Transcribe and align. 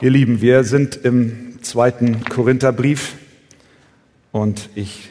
Ihr 0.00 0.10
Lieben, 0.10 0.40
wir 0.40 0.62
sind 0.62 0.94
im 0.94 1.60
zweiten 1.62 2.24
Korintherbrief 2.24 3.16
und 4.30 4.70
ich 4.76 5.10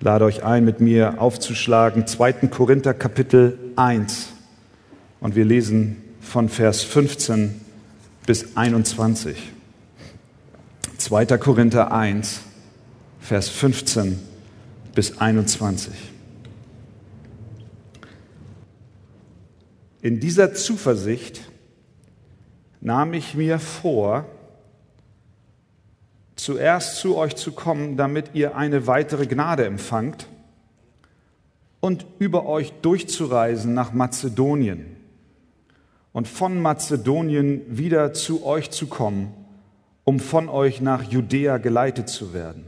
lade 0.00 0.26
euch 0.26 0.44
ein, 0.44 0.66
mit 0.66 0.82
mir 0.82 1.18
aufzuschlagen, 1.18 2.06
2. 2.06 2.48
Korinther 2.48 2.92
Kapitel 2.92 3.58
1 3.76 4.34
und 5.20 5.34
wir 5.34 5.46
lesen 5.46 5.96
von 6.20 6.50
Vers 6.50 6.82
15 6.82 7.58
bis 8.26 8.54
21. 8.54 9.50
2. 10.98 11.24
Korinther 11.38 11.90
1, 11.90 12.42
Vers 13.18 13.48
15 13.48 14.20
bis 14.94 15.16
21. 15.16 15.94
In 20.02 20.20
dieser 20.20 20.52
Zuversicht 20.52 21.49
nahm 22.80 23.12
ich 23.12 23.34
mir 23.34 23.58
vor, 23.58 24.24
zuerst 26.36 26.96
zu 26.96 27.16
euch 27.16 27.36
zu 27.36 27.52
kommen, 27.52 27.96
damit 27.96 28.30
ihr 28.34 28.56
eine 28.56 28.86
weitere 28.86 29.26
Gnade 29.26 29.66
empfangt 29.66 30.26
und 31.80 32.06
über 32.18 32.46
euch 32.46 32.72
durchzureisen 32.82 33.74
nach 33.74 33.92
Mazedonien 33.92 34.96
und 36.12 36.28
von 36.28 36.60
Mazedonien 36.60 37.62
wieder 37.68 38.12
zu 38.12 38.44
euch 38.44 38.70
zu 38.70 38.86
kommen, 38.86 39.34
um 40.04 40.18
von 40.18 40.48
euch 40.48 40.80
nach 40.80 41.02
Judäa 41.02 41.58
geleitet 41.58 42.08
zu 42.08 42.32
werden. 42.32 42.66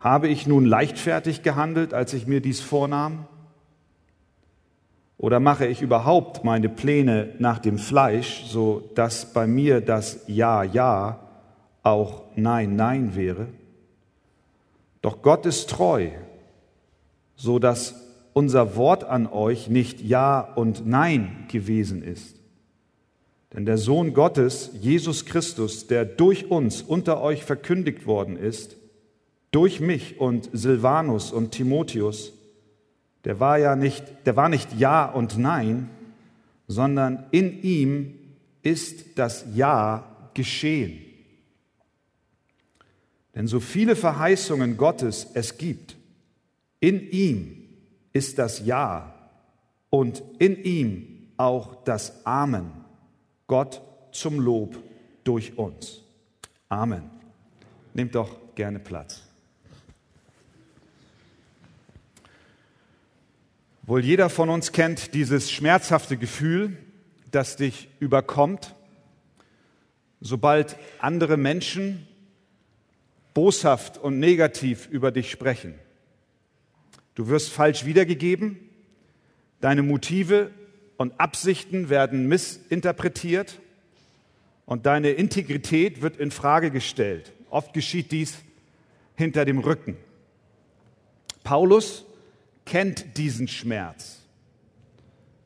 Habe 0.00 0.26
ich 0.26 0.48
nun 0.48 0.66
leichtfertig 0.66 1.42
gehandelt, 1.42 1.94
als 1.94 2.12
ich 2.12 2.26
mir 2.26 2.40
dies 2.40 2.60
vornahm? 2.60 3.26
Oder 5.22 5.38
mache 5.38 5.66
ich 5.66 5.82
überhaupt 5.82 6.42
meine 6.42 6.68
Pläne 6.68 7.28
nach 7.38 7.60
dem 7.60 7.78
Fleisch, 7.78 8.42
so 8.44 8.90
dass 8.96 9.32
bei 9.32 9.46
mir 9.46 9.80
das 9.80 10.24
Ja, 10.26 10.64
Ja 10.64 11.20
auch 11.84 12.24
Nein, 12.34 12.74
Nein 12.74 13.14
wäre? 13.14 13.46
Doch 15.00 15.22
Gott 15.22 15.46
ist 15.46 15.70
treu, 15.70 16.08
so 17.36 17.60
dass 17.60 17.94
unser 18.32 18.74
Wort 18.74 19.04
an 19.04 19.28
euch 19.28 19.68
nicht 19.68 20.00
Ja 20.00 20.40
und 20.40 20.88
Nein 20.88 21.44
gewesen 21.46 22.02
ist. 22.02 22.34
Denn 23.54 23.64
der 23.64 23.78
Sohn 23.78 24.14
Gottes, 24.14 24.70
Jesus 24.80 25.24
Christus, 25.24 25.86
der 25.86 26.04
durch 26.04 26.50
uns 26.50 26.82
unter 26.82 27.22
euch 27.22 27.44
verkündigt 27.44 28.08
worden 28.08 28.36
ist, 28.36 28.76
durch 29.52 29.78
mich 29.78 30.18
und 30.18 30.50
Silvanus 30.52 31.30
und 31.30 31.52
Timotheus, 31.52 32.32
der 33.24 33.40
war 33.40 33.58
ja 33.58 33.76
nicht, 33.76 34.04
der 34.26 34.36
war 34.36 34.48
nicht 34.48 34.72
Ja 34.74 35.06
und 35.06 35.38
Nein, 35.38 35.90
sondern 36.66 37.26
in 37.30 37.62
ihm 37.62 38.14
ist 38.62 39.18
das 39.18 39.44
Ja 39.54 40.04
geschehen. 40.34 41.02
Denn 43.34 43.46
so 43.46 43.60
viele 43.60 43.96
Verheißungen 43.96 44.76
Gottes 44.76 45.28
es 45.34 45.56
gibt, 45.56 45.96
in 46.80 47.10
ihm 47.10 47.68
ist 48.12 48.38
das 48.38 48.64
Ja 48.64 49.14
und 49.90 50.22
in 50.38 50.62
ihm 50.62 51.30
auch 51.36 51.84
das 51.84 52.26
Amen. 52.26 52.70
Gott 53.46 53.80
zum 54.12 54.38
Lob 54.40 54.76
durch 55.24 55.56
uns. 55.56 56.02
Amen. 56.68 57.10
Nehmt 57.94 58.14
doch 58.14 58.54
gerne 58.54 58.78
Platz. 58.78 59.22
Wohl 63.84 64.04
jeder 64.04 64.30
von 64.30 64.48
uns 64.48 64.70
kennt 64.70 65.12
dieses 65.12 65.50
schmerzhafte 65.50 66.16
Gefühl, 66.16 66.76
das 67.32 67.56
dich 67.56 67.88
überkommt, 67.98 68.76
sobald 70.20 70.76
andere 71.00 71.36
Menschen 71.36 72.06
boshaft 73.34 73.98
und 73.98 74.20
negativ 74.20 74.86
über 74.86 75.10
dich 75.10 75.32
sprechen. 75.32 75.74
Du 77.16 77.26
wirst 77.26 77.50
falsch 77.50 77.84
wiedergegeben, 77.84 78.56
deine 79.60 79.82
Motive 79.82 80.52
und 80.96 81.18
Absichten 81.18 81.88
werden 81.88 82.28
missinterpretiert 82.28 83.58
und 84.64 84.86
deine 84.86 85.10
Integrität 85.10 86.02
wird 86.02 86.18
in 86.18 86.30
Frage 86.30 86.70
gestellt. 86.70 87.32
Oft 87.50 87.72
geschieht 87.72 88.12
dies 88.12 88.38
hinter 89.16 89.44
dem 89.44 89.58
Rücken. 89.58 89.96
Paulus 91.42 92.04
kennt 92.64 93.16
diesen 93.16 93.48
Schmerz. 93.48 94.20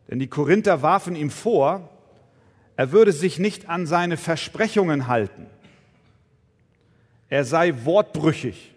Denn 0.08 0.18
die 0.18 0.28
Korinther 0.28 0.82
warfen 0.82 1.16
ihm 1.16 1.30
vor, 1.30 1.90
er 2.76 2.92
würde 2.92 3.12
sich 3.12 3.38
nicht 3.38 3.68
an 3.68 3.86
seine 3.86 4.16
Versprechungen 4.16 5.08
halten. 5.08 5.46
Er 7.28 7.44
sei 7.44 7.84
wortbrüchig. 7.84 8.72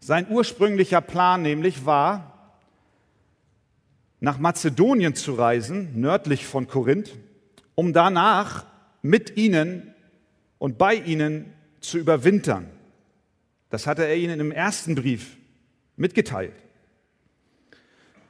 Sein 0.00 0.26
ursprünglicher 0.28 1.00
Plan 1.00 1.42
nämlich 1.42 1.86
war, 1.86 2.32
nach 4.20 4.38
Mazedonien 4.38 5.14
zu 5.14 5.34
reisen, 5.34 6.00
nördlich 6.00 6.46
von 6.46 6.66
Korinth, 6.66 7.12
um 7.74 7.92
danach 7.92 8.66
mit 9.02 9.36
ihnen 9.36 9.94
und 10.58 10.78
bei 10.78 10.94
ihnen 10.94 11.52
zu 11.80 11.98
überwintern. 11.98 12.70
Das 13.68 13.86
hatte 13.86 14.06
er 14.06 14.16
ihnen 14.16 14.40
im 14.40 14.50
ersten 14.50 14.94
Brief 14.94 15.36
mitgeteilt. 15.96 16.54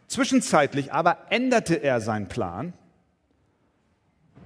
Zwischenzeitlich 0.07 0.93
aber 0.93 1.27
änderte 1.31 1.83
er 1.83 2.01
seinen 2.01 2.29
Plan 2.29 2.73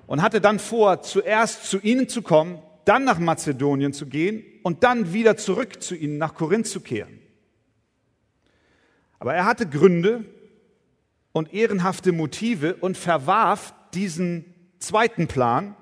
und 0.07 0.23
hatte 0.23 0.41
dann 0.41 0.59
vor, 0.59 1.03
zuerst 1.03 1.65
zu 1.65 1.79
ihnen 1.81 2.09
zu 2.09 2.23
kommen, 2.23 2.63
dann 2.85 3.05
nach 3.05 3.19
Mazedonien 3.19 3.93
zu 3.93 4.07
gehen 4.07 4.45
und 4.63 4.83
dann 4.83 5.13
wieder 5.13 5.37
zurück 5.37 5.83
zu 5.83 5.95
ihnen 5.95 6.17
nach 6.17 6.35
Korinth 6.35 6.67
zu 6.67 6.81
kehren. 6.81 7.19
Aber 9.19 9.35
er 9.35 9.45
hatte 9.45 9.69
Gründe 9.69 10.25
und 11.33 11.53
ehrenhafte 11.53 12.13
Motive 12.13 12.77
und 12.77 12.97
verwarf 12.97 13.75
diesen 13.93 14.55
zweiten 14.79 15.27
Plan 15.27 15.77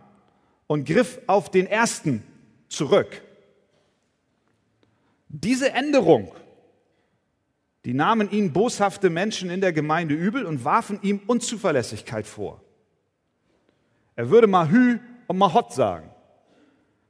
und 0.66 0.86
griff 0.86 1.20
auf 1.26 1.50
den 1.50 1.66
ersten 1.66 2.24
zurück. 2.68 3.22
Diese 5.28 5.70
Änderung 5.72 6.32
die 7.86 7.94
nahmen 7.94 8.28
ihn 8.32 8.52
boshafte 8.52 9.10
Menschen 9.10 9.48
in 9.48 9.60
der 9.60 9.72
Gemeinde 9.72 10.12
übel 10.12 10.44
und 10.44 10.64
warfen 10.64 10.98
ihm 11.02 11.20
Unzuverlässigkeit 11.24 12.26
vor. 12.26 12.60
Er 14.16 14.28
würde 14.28 14.48
Mahü 14.48 14.98
und 15.28 15.38
Mahot 15.38 15.72
sagen. 15.72 16.10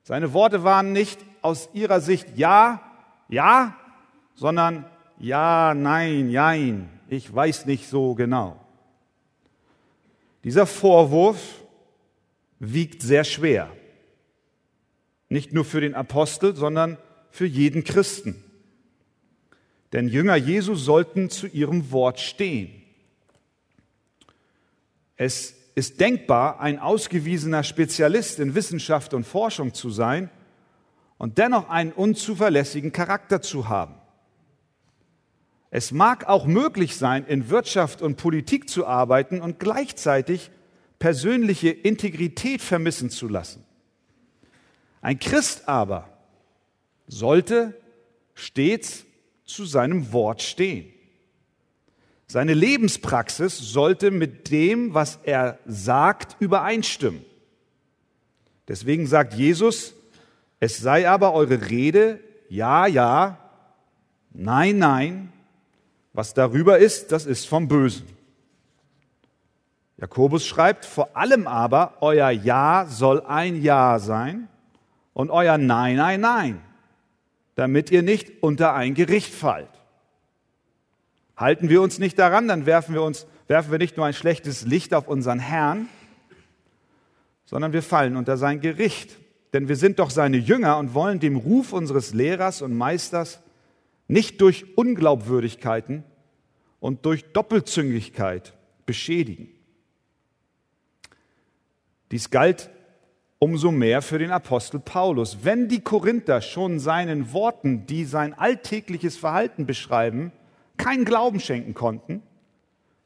Seine 0.02 0.34
Worte 0.34 0.64
waren 0.64 0.92
nicht 0.92 1.18
aus 1.40 1.70
ihrer 1.72 2.02
Sicht 2.02 2.36
ja, 2.36 2.82
ja, 3.30 3.74
sondern 4.34 4.84
ja, 5.18 5.72
nein, 5.72 6.28
jein, 6.28 6.90
ich 7.08 7.34
weiß 7.34 7.64
nicht 7.64 7.88
so 7.88 8.14
genau. 8.14 8.60
Dieser 10.44 10.66
Vorwurf 10.66 11.64
wiegt 12.58 13.00
sehr 13.00 13.24
schwer. 13.24 13.70
Nicht 15.30 15.54
nur 15.54 15.64
für 15.64 15.80
den 15.80 15.94
Apostel, 15.94 16.54
sondern 16.54 16.98
für 17.30 17.46
jeden 17.46 17.82
Christen. 17.82 18.44
Denn 19.96 20.08
Jünger 20.08 20.36
Jesu 20.36 20.74
sollten 20.74 21.30
zu 21.30 21.46
ihrem 21.46 21.90
Wort 21.90 22.20
stehen. 22.20 22.82
Es 25.16 25.54
ist 25.74 26.00
denkbar, 26.00 26.60
ein 26.60 26.78
ausgewiesener 26.78 27.62
Spezialist 27.62 28.38
in 28.38 28.54
Wissenschaft 28.54 29.14
und 29.14 29.24
Forschung 29.24 29.72
zu 29.72 29.88
sein 29.88 30.28
und 31.16 31.38
dennoch 31.38 31.70
einen 31.70 31.92
unzuverlässigen 31.92 32.92
Charakter 32.92 33.40
zu 33.40 33.70
haben. 33.70 33.94
Es 35.70 35.92
mag 35.92 36.28
auch 36.28 36.44
möglich 36.44 36.98
sein, 36.98 37.24
in 37.24 37.48
Wirtschaft 37.48 38.02
und 38.02 38.18
Politik 38.18 38.68
zu 38.68 38.86
arbeiten 38.86 39.40
und 39.40 39.58
gleichzeitig 39.58 40.50
persönliche 40.98 41.70
Integrität 41.70 42.60
vermissen 42.60 43.08
zu 43.08 43.28
lassen. 43.28 43.64
Ein 45.00 45.18
Christ 45.18 45.66
aber 45.70 46.10
sollte 47.06 47.80
stets 48.34 49.05
zu 49.46 49.64
seinem 49.64 50.12
Wort 50.12 50.42
stehen. 50.42 50.92
Seine 52.26 52.54
Lebenspraxis 52.54 53.56
sollte 53.56 54.10
mit 54.10 54.50
dem, 54.50 54.94
was 54.94 55.20
er 55.22 55.60
sagt, 55.64 56.36
übereinstimmen. 56.40 57.24
Deswegen 58.66 59.06
sagt 59.06 59.34
Jesus, 59.34 59.94
es 60.58 60.78
sei 60.78 61.08
aber 61.08 61.34
eure 61.34 61.70
Rede 61.70 62.20
ja, 62.48 62.86
ja, 62.86 63.38
nein, 64.32 64.78
nein. 64.78 65.32
Was 66.12 66.34
darüber 66.34 66.78
ist, 66.78 67.12
das 67.12 67.26
ist 67.26 67.46
vom 67.46 67.68
Bösen. 67.68 68.06
Jakobus 69.98 70.44
schreibt, 70.46 70.84
vor 70.84 71.16
allem 71.16 71.46
aber, 71.46 71.98
euer 72.00 72.30
Ja 72.30 72.86
soll 72.88 73.20
ein 73.22 73.62
Ja 73.62 73.98
sein 73.98 74.48
und 75.14 75.30
euer 75.30 75.58
Nein 75.58 76.00
ein 76.00 76.20
Nein 76.20 76.65
damit 77.56 77.90
ihr 77.90 78.02
nicht 78.02 78.42
unter 78.42 78.74
ein 78.74 78.94
Gericht 78.94 79.34
fallt. 79.34 79.68
Halten 81.36 81.68
wir 81.68 81.82
uns 81.82 81.98
nicht 81.98 82.18
daran, 82.18 82.46
dann 82.48 82.64
werfen 82.64 82.94
wir 82.94 83.02
uns, 83.02 83.26
werfen 83.48 83.70
wir 83.72 83.78
nicht 83.78 83.96
nur 83.96 84.06
ein 84.06 84.14
schlechtes 84.14 84.64
Licht 84.64 84.94
auf 84.94 85.08
unseren 85.08 85.40
Herrn, 85.40 85.88
sondern 87.44 87.72
wir 87.72 87.82
fallen 87.82 88.16
unter 88.16 88.36
sein 88.36 88.60
Gericht. 88.60 89.16
Denn 89.52 89.68
wir 89.68 89.76
sind 89.76 89.98
doch 89.98 90.10
seine 90.10 90.36
Jünger 90.36 90.76
und 90.78 90.92
wollen 90.92 91.18
dem 91.18 91.36
Ruf 91.36 91.72
unseres 91.72 92.12
Lehrers 92.12 92.62
und 92.62 92.76
Meisters 92.76 93.40
nicht 94.06 94.40
durch 94.40 94.76
Unglaubwürdigkeiten 94.76 96.04
und 96.78 97.06
durch 97.06 97.24
Doppelzüngigkeit 97.32 98.52
beschädigen. 98.84 99.48
Dies 102.10 102.30
galt 102.30 102.70
umso 103.38 103.70
mehr 103.70 104.02
für 104.02 104.18
den 104.18 104.30
Apostel 104.30 104.80
Paulus. 104.80 105.38
Wenn 105.42 105.68
die 105.68 105.80
Korinther 105.80 106.40
schon 106.40 106.78
seinen 106.78 107.32
Worten, 107.32 107.86
die 107.86 108.04
sein 108.04 108.34
alltägliches 108.34 109.16
Verhalten 109.16 109.66
beschreiben, 109.66 110.32
keinen 110.76 111.04
Glauben 111.04 111.40
schenken 111.40 111.74
konnten, 111.74 112.22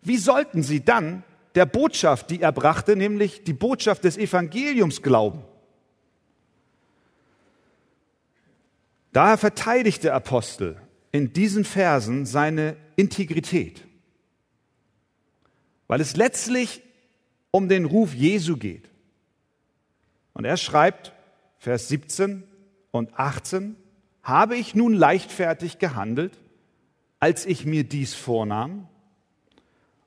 wie 0.03 0.17
sollten 0.17 0.63
sie 0.63 0.85
dann 0.85 1.25
der 1.55 1.67
Botschaft, 1.67 2.31
die 2.31 2.41
er 2.41 2.53
brachte, 2.53 2.97
nämlich 2.97 3.45
die 3.45 3.53
Botschaft 3.53 4.05
des 4.05 4.17
Evangeliums 4.17 5.03
glauben? 5.03 5.43
Daher 9.13 9.39
verteidigt 9.39 10.05
der 10.05 10.15
Apostel 10.15 10.77
in 11.11 11.33
diesen 11.33 11.65
Versen 11.65 12.27
seine 12.27 12.77
Integrität, 12.95 13.85
weil 15.89 16.01
es 16.01 16.17
letztlich 16.17 16.83
um 17.51 17.69
den 17.69 17.85
Ruf 17.85 18.15
Jesu 18.15 18.57
geht. 18.57 18.89
Und 20.33 20.45
er 20.45 20.57
schreibt, 20.57 21.13
Vers 21.59 21.89
17 21.89 22.45
und 22.91 23.19
18, 23.19 23.77
habe 24.23 24.57
ich 24.57 24.75
nun 24.75 24.95
leichtfertig 24.95 25.79
gehandelt, 25.79 26.39
als 27.19 27.47
ich 27.47 27.67
mir 27.67 27.85
dies 27.85 28.15
vornahm? 28.15 28.89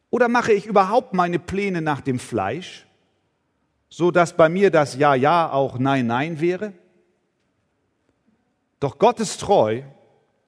Oder 0.10 0.28
mache 0.28 0.54
ich 0.54 0.66
überhaupt 0.66 1.14
meine 1.14 1.40
Pläne 1.40 1.82
nach 1.82 2.02
dem 2.02 2.20
Fleisch, 2.20 2.86
so 3.90 4.12
dass 4.12 4.38
bei 4.38 4.50
mir 4.50 4.72
das 4.72 4.96
Ja, 4.96 5.16
Ja 5.16 5.52
auch 5.52 5.80
Nein, 5.80 6.08
Nein 6.08 6.40
wäre? 6.40 6.74
Doch 8.80 9.00
Gott 9.00 9.20
ist 9.20 9.40
treu, 9.40 9.82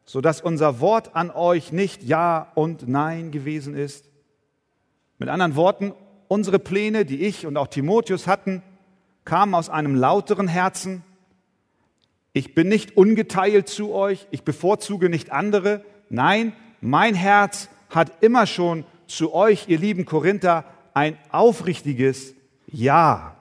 so 0.03 0.21
dass 0.21 0.41
unser 0.41 0.79
Wort 0.79 1.15
an 1.15 1.31
euch 1.31 1.71
nicht 1.71 2.03
Ja 2.03 2.51
und 2.55 2.87
Nein 2.87 3.31
gewesen 3.31 3.75
ist. 3.75 4.09
Mit 5.17 5.29
anderen 5.29 5.55
Worten, 5.55 5.93
unsere 6.27 6.59
Pläne, 6.59 7.05
die 7.05 7.25
ich 7.25 7.45
und 7.45 7.57
auch 7.57 7.67
Timotheus 7.67 8.27
hatten, 8.27 8.61
kamen 9.25 9.55
aus 9.55 9.69
einem 9.69 9.95
lauteren 9.95 10.47
Herzen. 10.47 11.03
Ich 12.31 12.53
bin 12.53 12.67
nicht 12.67 12.95
ungeteilt 12.95 13.67
zu 13.67 13.93
euch, 13.93 14.27
ich 14.31 14.43
bevorzuge 14.43 15.09
nicht 15.09 15.31
andere. 15.31 15.83
Nein, 16.09 16.53
mein 16.79 17.15
Herz 17.15 17.69
hat 17.89 18.23
immer 18.23 18.45
schon 18.45 18.85
zu 19.07 19.33
euch, 19.33 19.67
ihr 19.67 19.79
lieben 19.79 20.05
Korinther, 20.05 20.65
ein 20.93 21.17
aufrichtiges 21.29 22.35
Ja. 22.67 23.35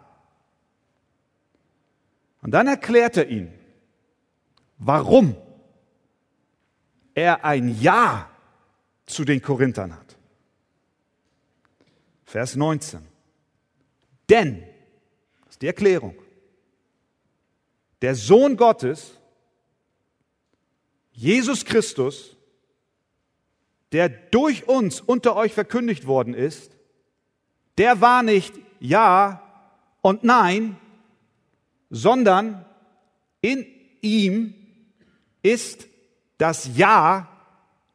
Und 2.43 2.51
dann 2.51 2.67
erklärt 2.67 3.17
er 3.17 3.29
ihnen, 3.29 3.53
warum 4.79 5.37
er 7.15 7.45
ein 7.45 7.81
Ja 7.81 8.29
zu 9.07 9.25
den 9.25 9.41
Korinthern 9.41 9.95
hat. 9.95 10.17
Vers 12.25 12.57
19. 12.57 13.01
Denn 14.29 14.63
ist 15.55 15.63
die 15.63 15.69
Erklärung. 15.69 16.17
Der 18.03 18.17
Sohn 18.17 18.57
Gottes, 18.57 19.17
Jesus 21.13 21.65
Christus, 21.65 22.37
der 23.93 24.09
durch 24.09 24.67
uns 24.67 25.01
unter 25.01 25.37
euch 25.37 25.53
verkündigt 25.53 26.09
worden 26.09 26.35
ist, 26.35 26.77
der 27.79 28.01
war 28.01 28.25
nicht 28.25 28.53
Ja 28.81 29.43
und 30.03 30.25
Nein, 30.25 30.77
sondern 31.89 32.67
in 33.41 33.65
ihm 34.01 34.55
ist 35.41 35.87
das 36.37 36.77
Ja 36.77 37.29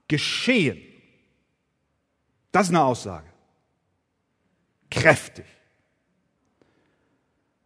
geschehen. 0.08 0.82
Das 2.54 2.68
ist 2.68 2.70
eine 2.70 2.86
Aussage. 2.86 3.28
Kräftig 4.90 5.59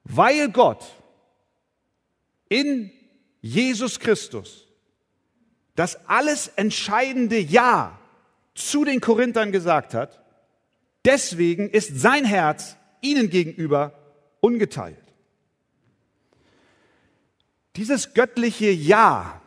weil 0.04 0.50
Gott 0.52 0.86
in 2.50 2.92
Jesus 3.42 4.00
Christus 4.00 4.68
das 5.76 6.08
alles 6.08 6.48
entscheidende 6.50 7.40
Ja 7.40 8.00
zu 8.54 8.86
den 8.86 9.02
Korinthern 9.02 9.52
gesagt 9.52 9.94
hat, 9.94 10.24
deswegen 11.04 11.70
ist 11.70 12.00
sein 12.00 12.26
Herz 12.26 12.78
ihnen 13.02 13.30
gegenüber 13.30 13.94
ungeteilt. 14.40 14.98
Dieses 17.76 18.14
göttliche 18.14 18.70
Ja 18.70 19.42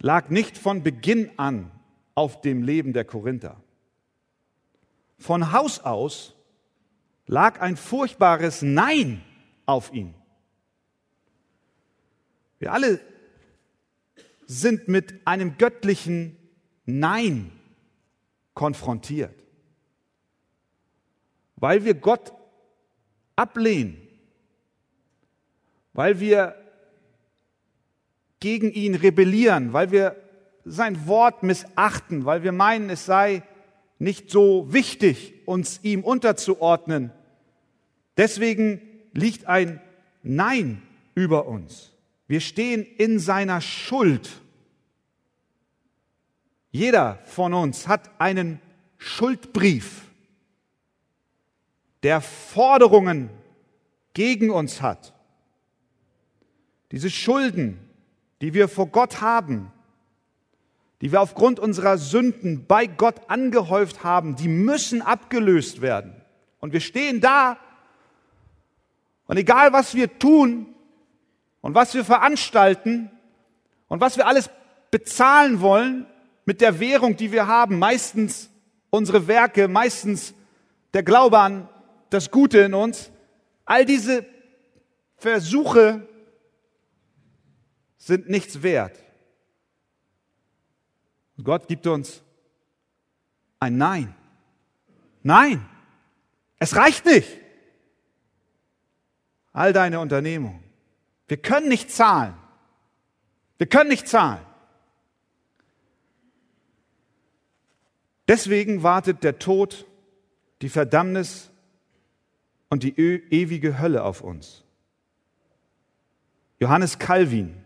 lag 0.00 0.28
nicht 0.28 0.58
von 0.58 0.82
Beginn 0.82 1.30
an 1.36 1.70
auf 2.14 2.40
dem 2.40 2.62
Leben 2.62 2.92
der 2.92 3.04
Korinther. 3.04 3.62
Von 5.18 5.52
Haus 5.52 5.78
aus 5.80 6.34
lag 7.30 7.60
ein 7.60 7.76
furchtbares 7.76 8.60
Nein 8.60 9.22
auf 9.64 9.92
ihn. 9.92 10.14
Wir 12.58 12.72
alle 12.72 13.00
sind 14.46 14.88
mit 14.88 15.24
einem 15.28 15.56
göttlichen 15.56 16.36
Nein 16.86 17.52
konfrontiert, 18.54 19.44
weil 21.54 21.84
wir 21.84 21.94
Gott 21.94 22.32
ablehnen, 23.36 23.96
weil 25.92 26.18
wir 26.18 26.56
gegen 28.40 28.72
ihn 28.72 28.96
rebellieren, 28.96 29.72
weil 29.72 29.92
wir 29.92 30.16
sein 30.64 31.06
Wort 31.06 31.44
missachten, 31.44 32.24
weil 32.24 32.42
wir 32.42 32.50
meinen, 32.50 32.90
es 32.90 33.06
sei 33.06 33.44
nicht 34.00 34.30
so 34.30 34.72
wichtig, 34.72 35.46
uns 35.46 35.78
ihm 35.84 36.02
unterzuordnen 36.02 37.12
Deswegen 38.20 38.82
liegt 39.14 39.46
ein 39.46 39.80
Nein 40.22 40.82
über 41.14 41.46
uns. 41.46 41.90
Wir 42.26 42.40
stehen 42.40 42.84
in 42.84 43.18
seiner 43.18 43.62
Schuld. 43.62 44.28
Jeder 46.70 47.18
von 47.24 47.54
uns 47.54 47.88
hat 47.88 48.10
einen 48.20 48.60
Schuldbrief, 48.98 50.02
der 52.02 52.20
Forderungen 52.20 53.30
gegen 54.12 54.50
uns 54.50 54.82
hat. 54.82 55.14
Diese 56.92 57.08
Schulden, 57.08 57.78
die 58.42 58.52
wir 58.52 58.68
vor 58.68 58.88
Gott 58.88 59.22
haben, 59.22 59.72
die 61.00 61.10
wir 61.10 61.22
aufgrund 61.22 61.58
unserer 61.58 61.96
Sünden 61.96 62.66
bei 62.66 62.86
Gott 62.86 63.30
angehäuft 63.30 64.04
haben, 64.04 64.36
die 64.36 64.48
müssen 64.48 65.00
abgelöst 65.00 65.80
werden. 65.80 66.20
Und 66.58 66.74
wir 66.74 66.80
stehen 66.80 67.22
da 67.22 67.56
und 69.30 69.36
egal, 69.36 69.72
was 69.72 69.94
wir 69.94 70.18
tun 70.18 70.74
und 71.60 71.76
was 71.76 71.94
wir 71.94 72.04
veranstalten 72.04 73.12
und 73.86 74.00
was 74.00 74.16
wir 74.16 74.26
alles 74.26 74.50
bezahlen 74.90 75.60
wollen 75.60 76.06
mit 76.46 76.60
der 76.60 76.80
Währung, 76.80 77.14
die 77.14 77.30
wir 77.30 77.46
haben, 77.46 77.78
meistens 77.78 78.50
unsere 78.90 79.28
Werke, 79.28 79.68
meistens 79.68 80.34
der 80.94 81.04
Glaube 81.04 81.38
an 81.38 81.68
das 82.08 82.32
Gute 82.32 82.58
in 82.58 82.74
uns, 82.74 83.12
all 83.66 83.84
diese 83.84 84.26
Versuche 85.14 86.08
sind 87.98 88.28
nichts 88.28 88.64
wert. 88.64 88.98
Gott 91.40 91.68
gibt 91.68 91.86
uns 91.86 92.20
ein 93.60 93.76
Nein. 93.76 94.12
Nein, 95.22 95.64
es 96.58 96.74
reicht 96.74 97.06
nicht 97.06 97.28
all 99.52 99.72
deine 99.72 100.00
Unternehmungen. 100.00 100.62
Wir 101.28 101.36
können 101.36 101.68
nicht 101.68 101.90
zahlen. 101.90 102.34
Wir 103.58 103.66
können 103.66 103.90
nicht 103.90 104.08
zahlen. 104.08 104.40
Deswegen 108.26 108.82
wartet 108.82 109.24
der 109.24 109.38
Tod, 109.38 109.86
die 110.62 110.68
Verdammnis 110.68 111.50
und 112.68 112.84
die 112.84 112.96
ewige 112.96 113.78
Hölle 113.80 114.04
auf 114.04 114.20
uns. 114.22 114.64
Johannes 116.60 116.98
Calvin 116.98 117.56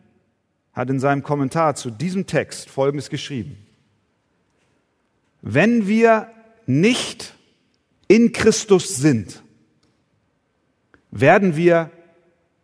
hat 0.72 0.88
in 0.90 0.98
seinem 0.98 1.22
Kommentar 1.22 1.74
zu 1.74 1.90
diesem 1.90 2.26
Text 2.26 2.70
Folgendes 2.70 3.10
geschrieben. 3.10 3.58
Wenn 5.42 5.86
wir 5.86 6.30
nicht 6.66 7.34
in 8.08 8.32
Christus 8.32 8.96
sind, 8.96 9.43
werden 11.14 11.54
wir 11.54 11.92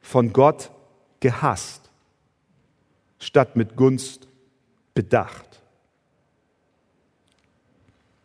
von 0.00 0.32
Gott 0.32 0.72
gehasst, 1.20 1.88
statt 3.20 3.54
mit 3.54 3.76
Gunst 3.76 4.26
bedacht. 4.92 5.62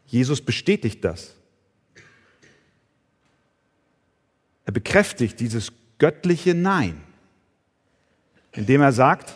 Jesus 0.08 0.41
bestätigt 0.41 1.05
das. 1.05 1.36
Er 4.65 4.72
bekräftigt 4.74 5.39
dieses 5.39 5.72
göttliche 6.00 6.55
Nein, 6.55 7.03
indem 8.53 8.82
er 8.82 8.94
sagt, 8.94 9.36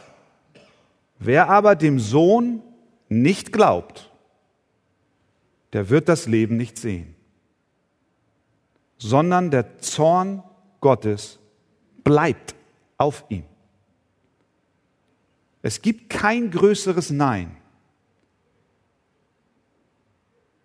wer 1.19 1.49
aber 1.49 1.75
dem 1.75 1.99
Sohn 1.99 2.63
nicht 3.09 3.53
glaubt, 3.53 4.09
der 5.73 5.89
wird 5.89 6.09
das 6.09 6.25
Leben 6.25 6.57
nicht 6.57 6.79
sehen, 6.79 7.13
sondern 8.97 9.51
der 9.51 9.77
Zorn 9.77 10.41
Gottes 10.81 11.39
bleibt 12.03 12.55
auf 12.97 13.25
ihm. 13.29 13.43
Es 15.61 15.81
gibt 15.81 16.09
kein 16.09 16.51
größeres 16.51 17.09
Nein 17.09 17.57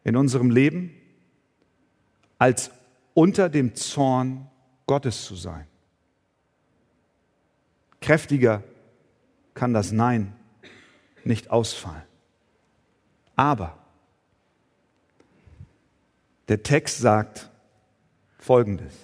in 0.04 0.16
unserem 0.16 0.50
Leben, 0.50 0.94
als 2.38 2.70
unter 3.14 3.48
dem 3.48 3.74
Zorn 3.74 4.50
Gottes 4.86 5.24
zu 5.24 5.34
sein. 5.34 5.66
Kräftiger 8.00 8.62
kann 9.54 9.72
das 9.72 9.92
Nein 9.92 10.36
nicht 11.24 11.50
ausfallen. 11.50 12.02
Aber 13.34 13.78
der 16.48 16.62
Text 16.62 16.98
sagt 16.98 17.50
Folgendes. 18.38 18.94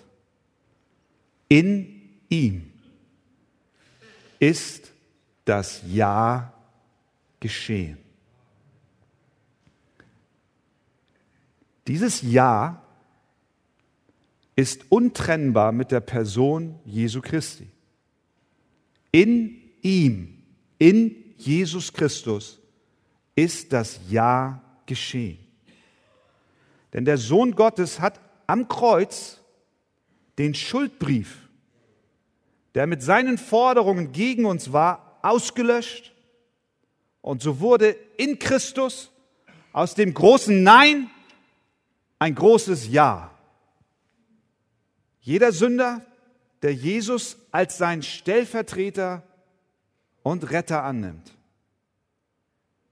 In 1.50 2.00
ihm 2.28 2.70
ist 4.38 4.92
das 5.44 5.82
Ja 5.84 6.54
geschehen. 7.40 7.98
Dieses 11.88 12.22
Ja 12.22 12.80
ist 14.54 14.84
untrennbar 14.90 15.72
mit 15.72 15.90
der 15.90 15.98
Person 15.98 16.78
Jesu 16.84 17.20
Christi. 17.20 17.66
In 19.10 19.60
ihm, 19.82 20.40
in 20.78 21.16
Jesus 21.36 21.92
Christus, 21.92 22.60
ist 23.34 23.72
das 23.72 23.98
Ja 24.08 24.62
geschehen. 24.86 25.38
Denn 26.92 27.04
der 27.04 27.18
Sohn 27.18 27.56
Gottes 27.56 27.98
hat 27.98 28.20
am 28.46 28.68
Kreuz 28.68 29.40
den 30.38 30.54
Schuldbrief, 30.54 31.39
der 32.74 32.86
mit 32.86 33.02
seinen 33.02 33.38
Forderungen 33.38 34.12
gegen 34.12 34.46
uns 34.46 34.72
war, 34.72 35.18
ausgelöscht. 35.22 36.12
Und 37.20 37.42
so 37.42 37.60
wurde 37.60 37.96
in 38.16 38.38
Christus 38.38 39.10
aus 39.72 39.94
dem 39.94 40.14
großen 40.14 40.62
Nein 40.62 41.10
ein 42.18 42.34
großes 42.34 42.88
Ja. 42.88 43.30
Jeder 45.20 45.52
Sünder, 45.52 46.04
der 46.62 46.74
Jesus 46.74 47.36
als 47.50 47.78
sein 47.78 48.02
Stellvertreter 48.02 49.22
und 50.22 50.50
Retter 50.50 50.82
annimmt, 50.82 51.32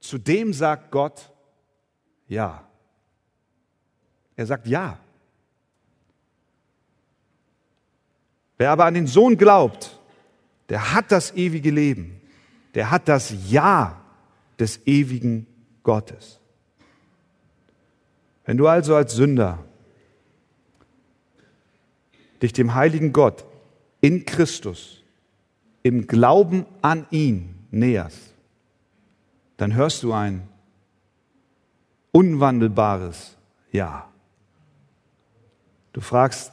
zu 0.00 0.18
dem 0.18 0.52
sagt 0.52 0.90
Gott 0.90 1.30
Ja. 2.26 2.68
Er 4.36 4.46
sagt 4.46 4.66
Ja. 4.66 4.98
Wer 8.58 8.72
aber 8.72 8.84
an 8.84 8.94
den 8.94 9.06
Sohn 9.06 9.38
glaubt, 9.38 9.98
der 10.68 10.92
hat 10.92 11.10
das 11.12 11.34
ewige 11.34 11.70
Leben. 11.70 12.20
Der 12.74 12.90
hat 12.90 13.08
das 13.08 13.32
Ja 13.48 14.00
des 14.58 14.86
ewigen 14.86 15.46
Gottes. 15.82 16.40
Wenn 18.44 18.56
du 18.56 18.66
also 18.66 18.96
als 18.96 19.14
Sünder 19.14 19.64
dich 22.42 22.52
dem 22.52 22.74
heiligen 22.74 23.12
Gott 23.12 23.44
in 24.00 24.24
Christus 24.24 25.02
im 25.82 26.06
Glauben 26.06 26.66
an 26.82 27.06
ihn 27.10 27.54
näherst, 27.70 28.34
dann 29.56 29.74
hörst 29.74 30.02
du 30.02 30.12
ein 30.12 30.48
unwandelbares 32.12 33.36
Ja. 33.70 34.08
Du 35.92 36.00
fragst, 36.00 36.52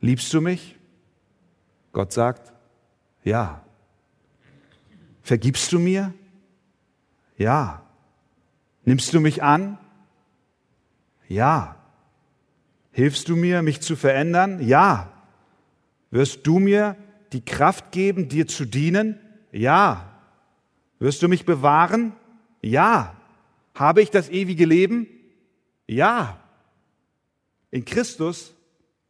liebst 0.00 0.32
du 0.32 0.40
mich? 0.40 0.76
Gott 1.94 2.12
sagt, 2.12 2.52
ja. 3.22 3.62
Vergibst 5.22 5.72
du 5.72 5.78
mir? 5.78 6.12
Ja. 7.38 7.82
Nimmst 8.84 9.14
du 9.14 9.20
mich 9.20 9.44
an? 9.44 9.78
Ja. 11.28 11.76
Hilfst 12.90 13.28
du 13.28 13.36
mir, 13.36 13.62
mich 13.62 13.80
zu 13.80 13.94
verändern? 13.94 14.60
Ja. 14.60 15.12
Wirst 16.10 16.46
du 16.46 16.58
mir 16.58 16.96
die 17.32 17.44
Kraft 17.44 17.92
geben, 17.92 18.28
dir 18.28 18.48
zu 18.48 18.64
dienen? 18.64 19.20
Ja. 19.52 20.18
Wirst 20.98 21.22
du 21.22 21.28
mich 21.28 21.46
bewahren? 21.46 22.12
Ja. 22.60 23.16
Habe 23.72 24.02
ich 24.02 24.10
das 24.10 24.28
ewige 24.28 24.66
Leben? 24.66 25.06
Ja. 25.86 26.40
In 27.70 27.84
Christus 27.84 28.52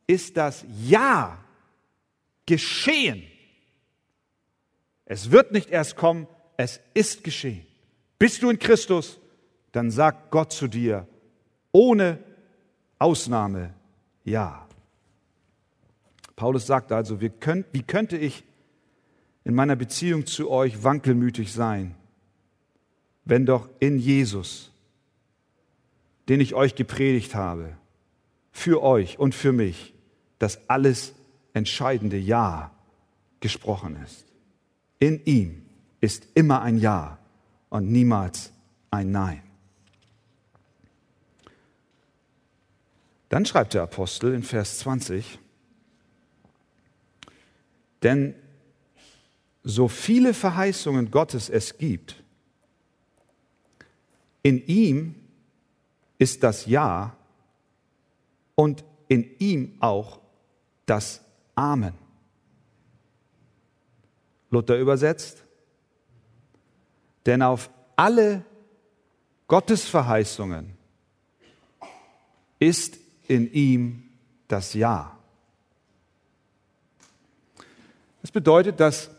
ist 0.06 0.36
das 0.36 0.66
Ja 0.82 1.43
geschehen. 2.46 3.22
Es 5.04 5.30
wird 5.30 5.52
nicht 5.52 5.70
erst 5.70 5.96
kommen, 5.96 6.26
es 6.56 6.80
ist 6.94 7.24
geschehen. 7.24 7.66
Bist 8.18 8.42
du 8.42 8.50
in 8.50 8.58
Christus, 8.58 9.18
dann 9.72 9.90
sagt 9.90 10.30
Gott 10.30 10.52
zu 10.52 10.68
dir 10.68 11.06
ohne 11.72 12.18
Ausnahme 12.98 13.74
ja. 14.24 14.66
Paulus 16.36 16.66
sagt 16.66 16.92
also, 16.92 17.20
wie, 17.20 17.28
könnt, 17.28 17.66
wie 17.72 17.82
könnte 17.82 18.16
ich 18.16 18.44
in 19.44 19.54
meiner 19.54 19.76
Beziehung 19.76 20.26
zu 20.26 20.50
euch 20.50 20.82
wankelmütig 20.82 21.52
sein, 21.52 21.94
wenn 23.24 23.46
doch 23.46 23.68
in 23.78 23.98
Jesus, 23.98 24.70
den 26.28 26.40
ich 26.40 26.54
euch 26.54 26.74
gepredigt 26.74 27.34
habe, 27.34 27.76
für 28.52 28.82
euch 28.82 29.18
und 29.18 29.34
für 29.34 29.52
mich, 29.52 29.94
das 30.38 30.68
alles 30.68 31.14
entscheidende 31.54 32.18
Ja 32.18 32.70
gesprochen 33.40 33.96
ist. 34.04 34.26
In 34.98 35.24
ihm 35.24 35.64
ist 36.00 36.26
immer 36.34 36.60
ein 36.60 36.76
Ja 36.76 37.18
und 37.70 37.90
niemals 37.90 38.52
ein 38.90 39.10
Nein. 39.10 39.42
Dann 43.30 43.46
schreibt 43.46 43.74
der 43.74 43.82
Apostel 43.82 44.34
in 44.34 44.42
Vers 44.42 44.78
20, 44.80 45.38
denn 48.02 48.34
so 49.64 49.88
viele 49.88 50.34
Verheißungen 50.34 51.10
Gottes 51.10 51.48
es 51.48 51.78
gibt, 51.78 52.22
in 54.42 54.64
ihm 54.66 55.14
ist 56.18 56.42
das 56.42 56.66
Ja 56.66 57.16
und 58.54 58.84
in 59.08 59.36
ihm 59.38 59.76
auch 59.80 60.20
das 60.86 61.23
Amen. 61.54 61.94
Luther 64.50 64.78
übersetzt, 64.78 65.44
denn 67.26 67.42
auf 67.42 67.70
alle 67.96 68.44
Gottesverheißungen 69.46 70.76
ist 72.58 72.98
in 73.28 73.52
ihm 73.52 74.08
das 74.48 74.74
Ja. 74.74 75.18
Das 78.22 78.30
bedeutet, 78.30 78.80
dass 78.80 79.10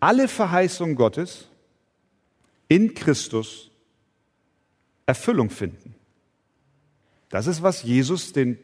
alle 0.00 0.26
Verheißungen 0.26 0.96
Gottes 0.96 1.46
in 2.68 2.94
Christus 2.94 3.70
Erfüllung 5.06 5.50
finden. 5.50 5.94
Das 7.28 7.46
ist, 7.46 7.62
was 7.62 7.82
Jesus 7.82 8.32
den, 8.32 8.58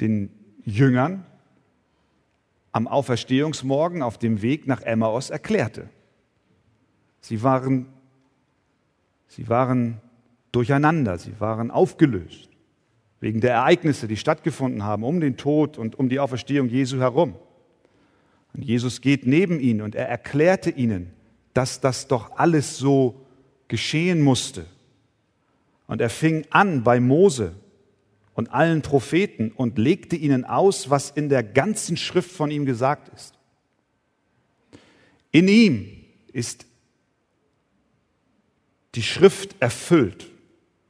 den 0.00 0.30
Jüngern 0.64 1.26
am 2.72 2.88
Auferstehungsmorgen 2.88 4.02
auf 4.02 4.18
dem 4.18 4.42
Weg 4.42 4.66
nach 4.66 4.80
Emmaus 4.82 5.30
erklärte. 5.30 5.88
Sie 7.20 7.42
waren, 7.42 7.86
sie 9.28 9.48
waren 9.48 10.00
durcheinander, 10.50 11.18
sie 11.18 11.38
waren 11.38 11.70
aufgelöst 11.70 12.48
wegen 13.22 13.40
der 13.40 13.52
Ereignisse, 13.52 14.08
die 14.08 14.16
stattgefunden 14.16 14.82
haben 14.82 15.04
um 15.04 15.20
den 15.20 15.36
Tod 15.36 15.78
und 15.78 15.96
um 15.96 16.08
die 16.08 16.18
Auferstehung 16.18 16.68
Jesu 16.68 16.98
herum. 16.98 17.36
Und 18.52 18.64
Jesus 18.64 19.00
geht 19.00 19.26
neben 19.26 19.60
ihnen 19.60 19.80
und 19.80 19.94
er 19.94 20.08
erklärte 20.08 20.70
ihnen, 20.70 21.12
dass 21.54 21.80
das 21.80 22.08
doch 22.08 22.36
alles 22.36 22.78
so 22.78 23.24
geschehen 23.68 24.20
musste. 24.20 24.66
Und 25.86 26.00
er 26.00 26.10
fing 26.10 26.44
an 26.50 26.82
bei 26.82 26.98
Mose 26.98 27.54
und 28.34 28.52
allen 28.52 28.82
Propheten 28.82 29.52
und 29.52 29.78
legte 29.78 30.16
ihnen 30.16 30.44
aus, 30.44 30.90
was 30.90 31.10
in 31.10 31.28
der 31.28 31.42
ganzen 31.42 31.96
Schrift 31.96 32.30
von 32.30 32.50
ihm 32.50 32.64
gesagt 32.64 33.08
ist. 33.14 33.34
In 35.30 35.48
ihm 35.48 36.04
ist 36.32 36.66
die 38.94 39.02
Schrift 39.02 39.56
erfüllt, 39.60 40.30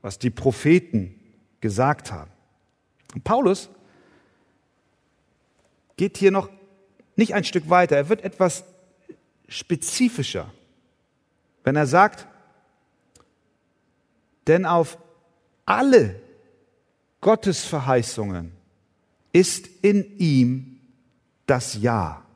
was 0.01 0.19
die 0.19 0.31
Propheten 0.31 1.15
gesagt 1.61 2.11
haben. 2.13 2.31
Und 3.15 3.25
Paulus 3.25 3.69
geht 5.97 6.17
hier 6.17 6.31
noch 6.31 6.49
nicht 7.15 7.35
ein 7.35 7.45
Stück 7.45 7.69
weiter, 7.69 7.97
er 7.97 8.09
wird 8.09 8.23
etwas 8.23 8.65
spezifischer, 9.49 10.53
wenn 11.63 11.77
er 11.77 11.87
sagt, 11.87 12.27
denn 14.47 14.67
auf 14.67 14.99
alle 15.67 16.21
Gottes 17.23 17.64
Verheißungen 17.64 18.52
ist 19.33 19.69
in 19.81 20.19
ihm 20.19 20.81
das 21.47 21.81
Ja. 21.81 22.26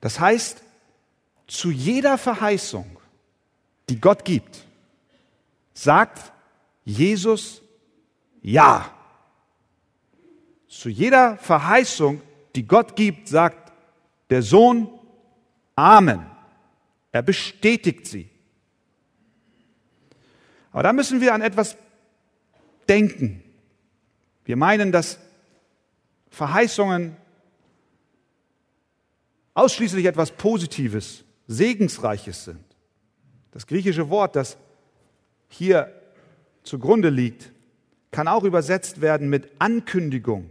Das 0.00 0.18
heißt, 0.18 0.62
zu 1.46 1.70
jeder 1.70 2.16
Verheißung, 2.16 2.98
die 3.90 4.00
Gott 4.00 4.24
gibt, 4.24 4.64
sagt 5.74 6.32
Jesus 6.84 7.60
Ja. 8.40 8.90
Zu 10.66 10.88
jeder 10.88 11.36
Verheißung, 11.36 12.22
die 12.56 12.66
Gott 12.66 12.96
gibt, 12.96 13.28
sagt 13.28 13.70
der 14.30 14.42
Sohn 14.42 14.88
Amen. 15.76 16.26
Er 17.12 17.22
bestätigt 17.22 18.06
sie. 18.06 18.30
Aber 20.70 20.82
da 20.82 20.94
müssen 20.94 21.20
wir 21.20 21.34
an 21.34 21.42
etwas 21.42 21.76
denken. 22.88 23.42
Wir 24.44 24.56
meinen, 24.56 24.92
dass 24.92 25.18
Verheißungen 26.30 27.16
ausschließlich 29.54 30.06
etwas 30.06 30.30
Positives, 30.32 31.24
Segensreiches 31.46 32.44
sind. 32.44 32.64
Das 33.50 33.66
griechische 33.66 34.08
Wort, 34.08 34.36
das 34.36 34.56
hier 35.48 35.92
zugrunde 36.62 37.10
liegt, 37.10 37.52
kann 38.10 38.28
auch 38.28 38.44
übersetzt 38.44 39.00
werden 39.00 39.28
mit 39.28 39.50
Ankündigung 39.58 40.50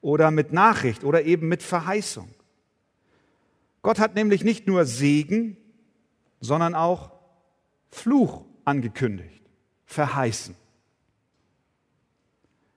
oder 0.00 0.30
mit 0.30 0.52
Nachricht 0.52 1.04
oder 1.04 1.22
eben 1.24 1.48
mit 1.48 1.62
Verheißung. 1.62 2.28
Gott 3.82 3.98
hat 3.98 4.14
nämlich 4.14 4.44
nicht 4.44 4.66
nur 4.66 4.84
Segen, 4.84 5.56
sondern 6.40 6.74
auch 6.74 7.12
Fluch 7.90 8.44
angekündigt, 8.64 9.42
verheißen. 9.86 10.56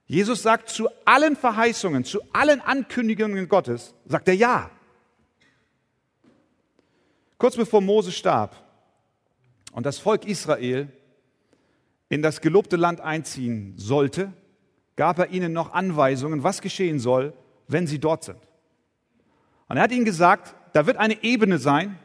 Jesus 0.08 0.42
sagt 0.42 0.70
zu 0.70 0.88
allen 1.04 1.36
Verheißungen, 1.36 2.02
zu 2.02 2.20
allen 2.32 2.62
Ankündigungen 2.62 3.46
Gottes, 3.46 3.94
sagt 4.06 4.26
er 4.28 4.34
ja. 4.34 4.70
Kurz 7.36 7.56
bevor 7.56 7.82
Mose 7.82 8.10
starb 8.10 8.56
und 9.72 9.84
das 9.84 9.98
Volk 9.98 10.24
Israel 10.24 10.88
in 12.08 12.22
das 12.22 12.40
gelobte 12.40 12.76
Land 12.76 13.02
einziehen 13.02 13.74
sollte, 13.76 14.32
gab 14.96 15.18
er 15.18 15.28
ihnen 15.28 15.52
noch 15.52 15.74
Anweisungen, 15.74 16.42
was 16.42 16.62
geschehen 16.62 16.98
soll, 16.98 17.34
wenn 17.68 17.86
sie 17.86 17.98
dort 17.98 18.24
sind. 18.24 18.40
Und 19.68 19.76
er 19.76 19.82
hat 19.82 19.92
ihnen 19.92 20.06
gesagt, 20.06 20.54
da 20.72 20.86
wird 20.86 20.96
eine 20.96 21.22
Ebene 21.22 21.58
sein 21.58 21.98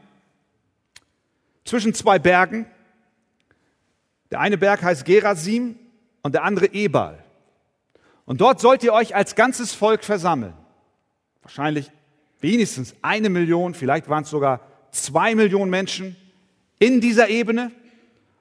zwischen 1.63 1.93
zwei 1.93 2.19
Bergen. 2.19 2.65
Der 4.29 4.41
eine 4.41 4.57
Berg 4.57 4.83
heißt 4.83 5.05
Gerasim 5.05 5.79
und 6.21 6.35
der 6.35 6.43
andere 6.43 6.73
Ebal. 6.73 7.22
Und 8.25 8.41
dort 8.41 8.59
sollt 8.59 8.83
ihr 8.83 8.93
euch 8.93 9.15
als 9.15 9.35
ganzes 9.35 9.73
Volk 9.73 10.03
versammeln. 10.03 10.53
Wahrscheinlich 11.41 11.91
wenigstens 12.39 12.95
eine 13.01 13.29
Million, 13.29 13.73
vielleicht 13.73 14.09
waren 14.09 14.23
es 14.23 14.29
sogar 14.29 14.61
zwei 14.91 15.35
Millionen 15.35 15.69
Menschen 15.69 16.15
in 16.79 17.01
dieser 17.01 17.29
Ebene. 17.29 17.71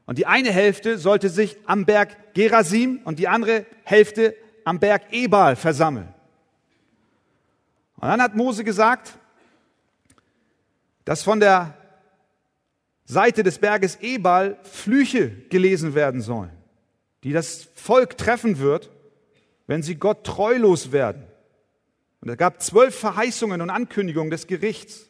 Und 0.06 0.18
die 0.18 0.26
eine 0.26 0.50
Hälfte 0.50 0.98
sollte 0.98 1.28
sich 1.28 1.56
am 1.66 1.86
Berg 1.86 2.34
Gerasim 2.34 3.00
und 3.04 3.18
die 3.18 3.28
andere 3.28 3.66
Hälfte 3.84 4.36
am 4.64 4.78
Berg 4.78 5.12
Ebal 5.12 5.56
versammeln. 5.56 6.12
Und 7.96 8.08
dann 8.08 8.20
hat 8.20 8.34
Mose 8.34 8.64
gesagt, 8.64 9.16
dass 11.04 11.22
von 11.22 11.40
der 11.40 11.76
Seite 13.04 13.42
des 13.42 13.58
Berges 13.58 13.98
Ebal 14.00 14.58
Flüche 14.62 15.30
gelesen 15.48 15.94
werden 15.94 16.20
sollen, 16.20 16.50
die 17.24 17.32
das 17.32 17.68
Volk 17.74 18.16
treffen 18.16 18.58
wird, 18.58 18.90
wenn 19.66 19.82
sie 19.82 19.96
Gott 19.96 20.24
treulos 20.24 20.92
werden. 20.92 21.24
Und 22.20 22.28
es 22.28 22.36
gab 22.36 22.62
zwölf 22.62 22.98
Verheißungen 22.98 23.60
und 23.60 23.70
Ankündigungen 23.70 24.30
des 24.30 24.46
Gerichts. 24.46 25.08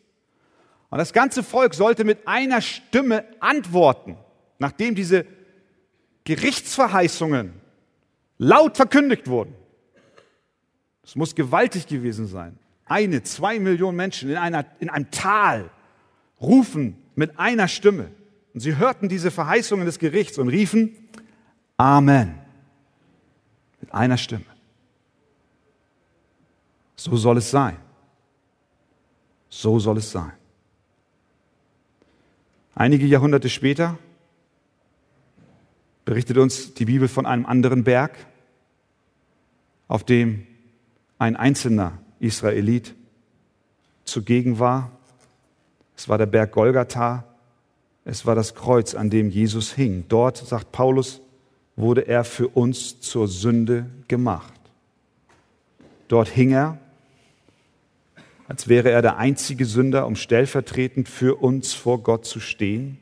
Und 0.91 0.99
das 0.99 1.13
ganze 1.13 1.43
Volk 1.43 1.75
sollte 1.75 2.05
mit 2.05 2.27
einer 2.27 2.61
Stimme 2.61 3.25
antworten, 3.41 4.17
nachdem 4.59 4.95
diese 4.95 5.27
Gerichtsverheißungen 6.25 7.55
laut 8.39 8.77
verkündigt 8.77 9.29
wurden. 9.29 9.55
Es 11.05 11.17
muss 11.17 11.35
gewaltig 11.35 11.87
gewesen 11.87 12.27
sein. 12.27 12.59
Eine, 12.85 13.23
zwei 13.23 13.59
Millionen 13.59 13.97
Menschen 13.97 14.31
in, 14.31 14.37
einer, 14.37 14.67
in 14.81 14.91
einem 14.91 15.11
Tal 15.11 15.71
rufen 16.41 16.97
mit 17.15 17.39
einer 17.39 17.69
Stimme. 17.69 18.11
Und 18.55 18.61
sie 18.61 18.77
hörten 18.77 19.09
diese 19.09 19.31
Verheißungen 19.31 19.87
des 19.87 19.99
Gerichts 19.99 20.39
und 20.39 20.49
riefen 20.49 20.97
Amen. 21.79 22.42
Mit 23.83 23.93
einer 23.93 24.17
Stimme. 24.17 24.47
So 26.97 27.17
soll 27.17 27.37
es 27.37 27.51
sein. 27.51 27.77
So 29.51 29.79
soll 29.79 29.99
es 29.99 30.11
sein. 30.11 30.33
Einige 32.75 33.07
Jahrhunderte 33.07 33.51
später 33.51 33.99
berichtet 36.05 36.39
uns 36.39 36.75
die 36.75 36.85
Bibel 36.85 37.09
von 37.09 37.27
einem 37.27 37.45
anderen 37.45 37.85
Berg, 37.85 38.17
auf 39.89 40.05
dem 40.05 40.47
ein 41.19 41.37
einzelner 41.37 41.99
Israelit 42.19 42.95
zugegen 44.05 44.59
war. 44.59 44.91
Es 45.97 46.09
war 46.09 46.19
der 46.19 46.27
Berg 46.27 46.53
Golgatha. 46.53 47.25
Es 48.05 48.27
war 48.27 48.35
das 48.35 48.55
Kreuz, 48.55 48.95
an 48.95 49.11
dem 49.11 49.31
Jesus 49.31 49.73
hing. 49.73 50.05
Dort, 50.09 50.37
sagt 50.37 50.73
Paulus, 50.73 51.22
wurde 51.77 52.07
er 52.07 52.25
für 52.25 52.49
uns 52.49 53.01
zur 53.01 53.29
Sünde 53.29 53.87
gemacht. 54.09 54.53
Dort 56.09 56.29
hing 56.29 56.53
er 56.53 56.79
als 58.53 58.69
wäre 58.69 58.91
er 58.91 59.01
der 59.01 59.17
einzige 59.17 59.65
Sünder, 59.65 60.07
um 60.07 60.15
stellvertretend 60.15 61.09
für 61.09 61.37
uns 61.37 61.73
vor 61.73 62.03
Gott 62.03 62.27
zu 62.27 62.39
stehen. 62.39 62.99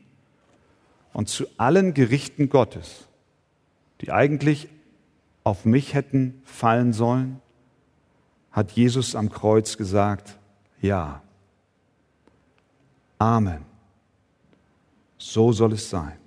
Und 1.11 1.27
zu 1.27 1.45
allen 1.57 1.93
Gerichten 1.93 2.47
Gottes, 2.47 3.09
die 3.99 4.13
eigentlich 4.13 4.69
auf 5.43 5.65
mich 5.65 5.93
hätten 5.93 6.41
fallen 6.45 6.93
sollen, 6.93 7.41
hat 8.53 8.71
Jesus 8.71 9.13
am 9.13 9.29
Kreuz 9.29 9.75
gesagt, 9.75 10.39
ja. 10.79 11.21
Amen. 13.17 13.65
So 15.17 15.51
soll 15.51 15.73
es 15.73 15.89
sein. 15.89 16.20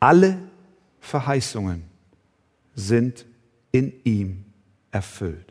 Alle 0.00 0.38
Verheißungen 1.00 1.84
sind 2.74 3.26
in 3.70 3.92
ihm 4.04 4.44
erfüllt 4.90 5.50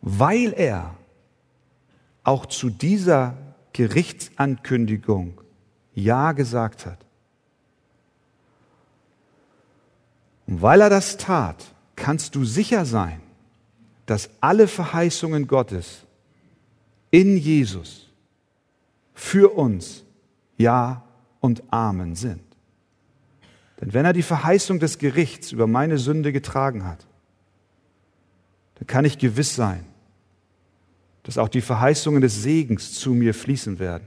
weil 0.00 0.52
er 0.54 0.94
auch 2.24 2.46
zu 2.46 2.70
dieser 2.70 3.36
Gerichtsankündigung 3.72 5.40
Ja 5.94 6.32
gesagt 6.32 6.86
hat. 6.86 6.98
Und 10.46 10.62
weil 10.62 10.80
er 10.80 10.90
das 10.90 11.16
tat, 11.16 11.74
kannst 11.96 12.34
du 12.34 12.44
sicher 12.44 12.84
sein, 12.84 13.20
dass 14.06 14.30
alle 14.40 14.68
Verheißungen 14.68 15.46
Gottes 15.46 16.04
in 17.10 17.36
Jesus 17.36 18.08
für 19.14 19.54
uns 19.54 20.04
Ja 20.56 21.04
und 21.40 21.62
Amen 21.72 22.14
sind. 22.14 22.42
Denn 23.80 23.94
wenn 23.94 24.04
er 24.04 24.12
die 24.12 24.22
Verheißung 24.22 24.80
des 24.80 24.98
Gerichts 24.98 25.52
über 25.52 25.66
meine 25.66 25.98
Sünde 25.98 26.32
getragen 26.32 26.84
hat, 26.84 27.06
dann 28.76 28.86
kann 28.86 29.04
ich 29.04 29.18
gewiss 29.18 29.54
sein, 29.54 29.84
dass 31.22 31.38
auch 31.38 31.48
die 31.48 31.60
Verheißungen 31.60 32.20
des 32.20 32.42
Segens 32.42 32.94
zu 32.94 33.12
mir 33.12 33.34
fließen 33.34 33.78
werden. 33.78 34.06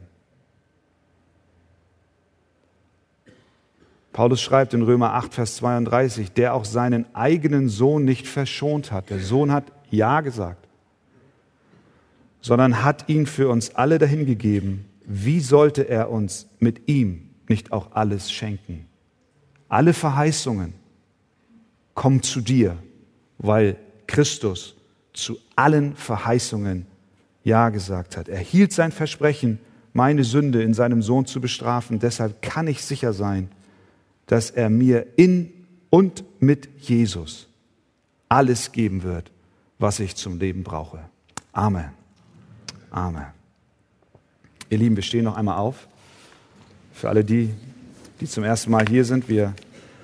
Paulus 4.14 4.42
schreibt 4.42 4.74
in 4.74 4.82
Römer 4.82 5.14
8, 5.14 5.34
Vers 5.34 5.56
32, 5.58 6.34
der 6.34 6.54
auch 6.54 6.66
seinen 6.66 7.06
eigenen 7.16 7.70
Sohn 7.70 8.04
nicht 8.04 8.28
verschont 8.28 8.92
hat. 8.92 9.10
Der 9.10 9.20
Sohn 9.20 9.52
hat 9.52 9.72
Ja 9.90 10.20
gesagt, 10.20 10.68
sondern 12.42 12.84
hat 12.84 13.08
ihn 13.08 13.26
für 13.26 13.48
uns 13.48 13.74
alle 13.76 14.00
dahingegeben. 14.00 14.86
Wie 15.14 15.42
sollte 15.42 15.90
er 15.90 16.10
uns 16.10 16.48
mit 16.60 16.88
ihm 16.88 17.30
nicht 17.50 17.74
auch 17.74 17.92
alles 17.92 18.32
schenken? 18.32 18.86
Alle 19.68 19.94
Verheißungen 19.94 20.74
kommen 21.94 22.24
zu 22.24 22.40
dir, 22.40 22.78
weil 23.38 23.76
Christus 24.08 24.76
zu 25.12 25.38
allen 25.58 25.98
Verheißungen 25.98 26.88
ja 27.44 27.70
gesagt 27.70 28.16
hat. 28.16 28.30
Er 28.30 28.40
hielt 28.40 28.72
sein 28.72 28.94
Versprechen, 28.94 29.60
meine 29.92 30.24
Sünde 30.24 30.64
in 30.64 30.74
seinem 30.74 31.02
Sohn 31.02 31.26
zu 31.26 31.42
bestrafen. 31.42 32.00
Deshalb 32.00 32.42
kann 32.42 32.68
ich 32.68 32.82
sicher 32.82 33.12
sein, 33.12 33.50
dass 34.28 34.50
er 34.50 34.70
mir 34.70 35.08
in 35.18 35.52
und 35.90 36.24
mit 36.40 36.70
Jesus 36.80 37.50
alles 38.30 38.72
geben 38.72 39.04
wird, 39.04 39.30
was 39.78 40.00
ich 40.00 40.16
zum 40.16 40.40
Leben 40.40 40.64
brauche. 40.64 41.00
Amen. 41.52 41.90
Amen. 42.92 43.41
Ihr 44.72 44.78
Lieben, 44.78 44.96
wir 44.96 45.04
stehen 45.04 45.26
noch 45.26 45.36
einmal 45.36 45.58
auf. 45.58 45.90
Für 46.94 47.10
alle 47.10 47.26
die, 47.26 47.50
die 48.22 48.26
zum 48.26 48.46
ersten 48.46 48.72
Mal 48.72 48.88
hier 48.88 49.04
sind, 49.04 49.28
wir 49.28 49.54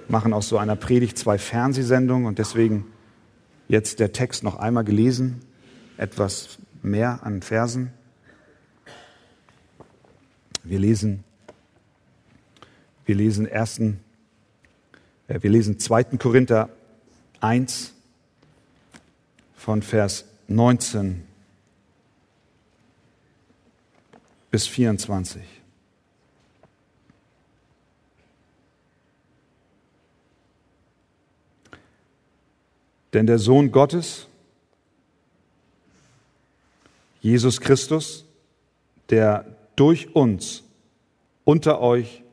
machen 0.10 0.34
aus 0.34 0.49
so 0.49 0.58
einer 0.58 0.75
Predigt 0.75 1.17
zwei 1.17 1.38
Fernsehsendungen 1.38 2.27
und 2.27 2.38
deswegen 2.38 2.86
jetzt 3.69 4.01
der 4.01 4.12
Text 4.12 4.43
noch 4.43 4.58
einmal 4.58 4.84
gelesen, 4.84 5.39
etwas 5.95 6.58
mehr 6.84 7.21
an 7.23 7.41
Versen. 7.41 7.93
Wir 10.65 10.80
lesen, 10.80 11.23
wir 13.06 13.15
lesen 13.15 13.47
ersten, 13.47 14.01
äh, 15.30 15.41
wir 15.41 15.49
lesen 15.49 15.80
2. 15.80 16.17
Korinther 16.17 16.67
1 17.39 17.93
von 19.56 19.82
Vers 19.82 20.25
19 20.49 21.27
bis 24.51 24.67
24. 24.67 25.41
Denn 33.13 33.25
der 33.25 33.39
Sohn 33.39 33.71
Gottes, 33.71 34.27
Jesus 37.21 37.60
Christus, 37.62 38.25
der 39.10 39.45
durch 39.75 40.15
uns 40.15 40.63
unter 41.45 41.79
euch 41.81 42.23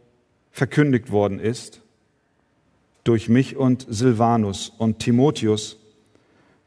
verkündigt 0.51 1.11
worden 1.11 1.39
ist, 1.39 1.81
durch 3.05 3.29
mich 3.29 3.57
und 3.57 3.87
Silvanus 3.89 4.73
und 4.77 4.99
Timotheus, 4.99 5.77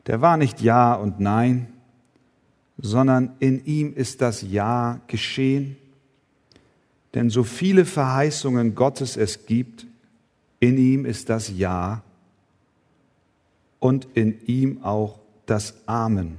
der 0.05 0.21
war 0.21 0.37
nicht 0.37 0.61
Ja 0.61 0.93
und 0.93 1.19
Nein, 1.19 1.73
sondern 2.77 3.35
in 3.39 3.65
ihm 3.65 3.93
ist 3.93 4.21
das 4.21 4.41
Ja 4.41 5.01
geschehen. 5.07 5.77
Denn 7.13 7.29
so 7.29 7.43
viele 7.43 7.85
Verheißungen 7.85 8.75
Gottes 8.75 9.17
es 9.17 9.45
gibt, 9.45 9.87
in 10.59 10.77
ihm 10.77 11.05
ist 11.05 11.29
das 11.29 11.49
Ja 11.49 12.03
und 13.79 14.07
in 14.13 14.45
ihm 14.45 14.83
auch 14.83 15.19
das 15.45 15.75
Amen. 15.87 16.37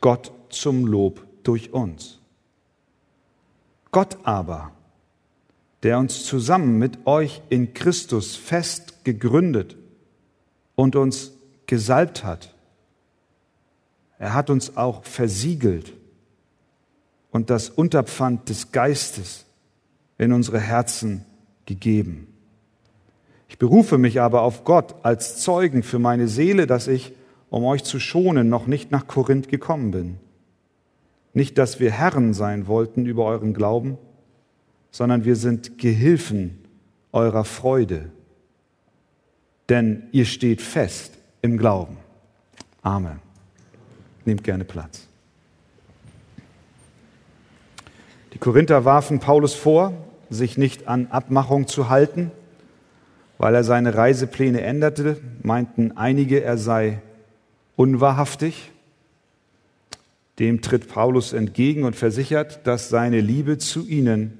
Gott 0.00 0.32
zum 0.48 0.86
Lob 0.86 1.24
durch 1.42 1.72
uns. 1.72 2.18
Gott 3.90 4.18
aber, 4.24 4.72
der 5.82 5.98
uns 5.98 6.24
zusammen 6.24 6.78
mit 6.78 7.06
euch 7.06 7.42
in 7.48 7.74
Christus 7.74 8.36
fest 8.36 9.04
gegründet 9.04 9.76
und 10.74 10.96
uns 10.96 11.32
gesalbt 11.66 12.24
hat, 12.24 12.55
er 14.18 14.34
hat 14.34 14.50
uns 14.50 14.76
auch 14.76 15.04
versiegelt 15.04 15.92
und 17.30 17.50
das 17.50 17.68
Unterpfand 17.68 18.48
des 18.48 18.72
Geistes 18.72 19.44
in 20.18 20.32
unsere 20.32 20.58
Herzen 20.58 21.24
gegeben. 21.66 22.28
Ich 23.48 23.58
berufe 23.58 23.98
mich 23.98 24.20
aber 24.20 24.42
auf 24.42 24.64
Gott 24.64 24.94
als 25.02 25.38
Zeugen 25.38 25.82
für 25.82 25.98
meine 25.98 26.28
Seele, 26.28 26.66
dass 26.66 26.88
ich, 26.88 27.12
um 27.50 27.64
euch 27.64 27.84
zu 27.84 28.00
schonen, 28.00 28.48
noch 28.48 28.66
nicht 28.66 28.90
nach 28.90 29.06
Korinth 29.06 29.48
gekommen 29.48 29.90
bin. 29.90 30.18
Nicht, 31.32 31.58
dass 31.58 31.78
wir 31.78 31.90
Herren 31.90 32.32
sein 32.32 32.66
wollten 32.66 33.04
über 33.04 33.24
euren 33.26 33.52
Glauben, 33.52 33.98
sondern 34.90 35.24
wir 35.24 35.36
sind 35.36 35.78
Gehilfen 35.78 36.58
eurer 37.12 37.44
Freude. 37.44 38.10
Denn 39.68 40.04
ihr 40.12 40.24
steht 40.24 40.62
fest 40.62 41.12
im 41.42 41.58
Glauben. 41.58 41.98
Amen. 42.82 43.25
Nehmt 44.26 44.44
gerne 44.44 44.64
Platz. 44.64 45.06
Die 48.34 48.38
Korinther 48.38 48.84
warfen 48.84 49.18
Paulus 49.18 49.54
vor, 49.54 49.94
sich 50.28 50.58
nicht 50.58 50.86
an 50.88 51.06
Abmachung 51.06 51.66
zu 51.66 51.88
halten 51.88 52.30
weil 53.38 53.54
er 53.54 53.64
seine 53.64 53.94
Reisepläne 53.94 54.62
änderte, 54.62 55.18
meinten 55.42 55.92
einige, 55.92 56.42
er 56.42 56.58
sei 56.58 57.00
unwahrhaftig. 57.76 58.72
Dem 60.38 60.62
tritt 60.62 60.88
Paulus 60.88 61.32
entgegen 61.32 61.84
und 61.84 61.96
versichert, 61.96 62.66
dass 62.66 62.88
seine 62.88 63.20
Liebe 63.20 63.58
zu 63.58 63.86
ihnen 63.86 64.38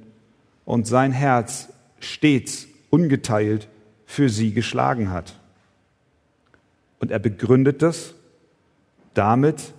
und 0.64 0.86
sein 0.86 1.12
Herz 1.12 1.68
stets 2.00 2.66
ungeteilt 2.90 3.68
für 4.06 4.28
sie 4.28 4.52
geschlagen 4.52 5.10
hat. 5.10 5.38
Und 6.98 7.10
er 7.10 7.18
begründet 7.18 7.82
das 7.82 8.14
damit, 9.14 9.72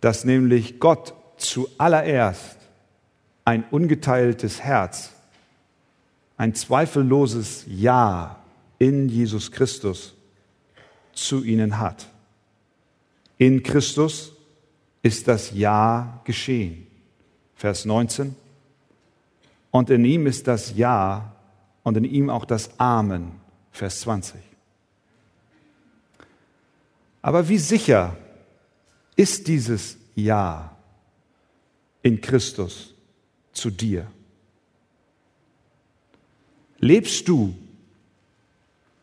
dass 0.00 0.24
nämlich 0.24 0.80
Gott 0.80 1.14
zuallererst 1.36 2.56
ein 3.44 3.64
ungeteiltes 3.70 4.60
Herz 4.60 5.12
ein 6.38 6.54
zweifelloses 6.54 7.64
Ja 7.66 8.38
in 8.78 9.08
Jesus 9.08 9.50
Christus 9.50 10.14
zu 11.12 11.42
ihnen 11.42 11.78
hat. 11.78 12.06
In 13.38 13.62
Christus 13.62 14.32
ist 15.02 15.28
das 15.28 15.52
Ja 15.52 16.20
geschehen. 16.24 16.86
Vers 17.56 17.84
19. 17.84 18.36
Und 19.72 19.90
in 19.90 20.04
ihm 20.04 20.26
ist 20.26 20.46
das 20.46 20.76
Ja 20.76 21.32
und 21.82 21.96
in 21.96 22.04
ihm 22.04 22.30
auch 22.30 22.44
das 22.44 22.70
Amen. 22.78 23.32
Vers 23.72 24.00
20. 24.00 24.40
Aber 27.20 27.48
wie 27.48 27.58
sicher 27.58 28.16
ist 29.18 29.48
dieses 29.48 29.96
Ja 30.14 30.76
in 32.02 32.20
Christus 32.20 32.94
zu 33.52 33.68
dir? 33.68 34.06
Lebst 36.78 37.26
du 37.26 37.52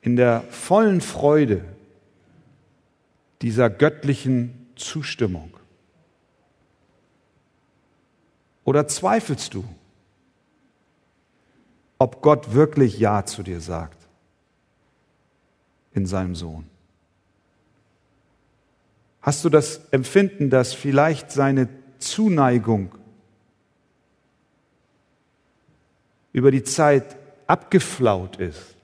in 0.01 0.15
der 0.15 0.43
vollen 0.43 1.01
Freude 1.01 1.65
dieser 3.41 3.69
göttlichen 3.69 4.69
Zustimmung? 4.77 5.51
Oder 8.63 8.87
zweifelst 8.87 9.53
du, 9.53 9.65
ob 11.99 12.21
Gott 12.21 12.53
wirklich 12.53 12.99
Ja 12.99 13.25
zu 13.25 13.43
dir 13.43 13.59
sagt 13.59 14.07
in 15.91 16.05
seinem 16.05 16.35
Sohn? 16.35 16.69
Hast 19.25 19.43
du 19.43 19.49
das 19.49 19.81
Empfinden, 19.89 20.51
dass 20.51 20.71
vielleicht 20.71 21.31
seine 21.31 21.67
Zuneigung 21.97 22.93
über 26.31 26.51
die 26.51 26.63
Zeit 26.63 27.15
abgeflaut 27.47 28.35
ist. 28.35 28.75